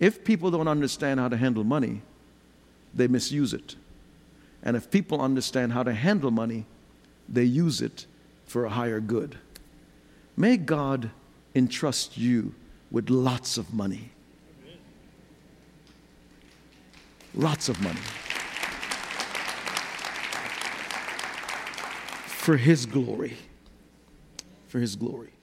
if 0.00 0.24
people 0.24 0.50
don't 0.50 0.68
understand 0.68 1.20
how 1.20 1.28
to 1.28 1.36
handle 1.36 1.64
money, 1.64 2.02
they 2.92 3.08
misuse 3.08 3.54
it. 3.54 3.76
And 4.62 4.76
if 4.76 4.90
people 4.90 5.20
understand 5.20 5.72
how 5.72 5.82
to 5.82 5.92
handle 5.92 6.30
money, 6.30 6.66
they 7.28 7.44
use 7.44 7.80
it 7.80 8.06
for 8.46 8.64
a 8.64 8.70
higher 8.70 9.00
good. 9.00 9.38
May 10.36 10.56
God 10.56 11.10
entrust 11.54 12.18
you 12.18 12.54
with 12.90 13.10
lots 13.10 13.58
of 13.58 13.72
money. 13.72 14.10
Lots 17.34 17.68
of 17.68 17.80
money. 17.80 18.00
For 22.26 22.56
His 22.56 22.86
glory. 22.86 23.36
For 24.68 24.80
His 24.80 24.96
glory. 24.96 25.33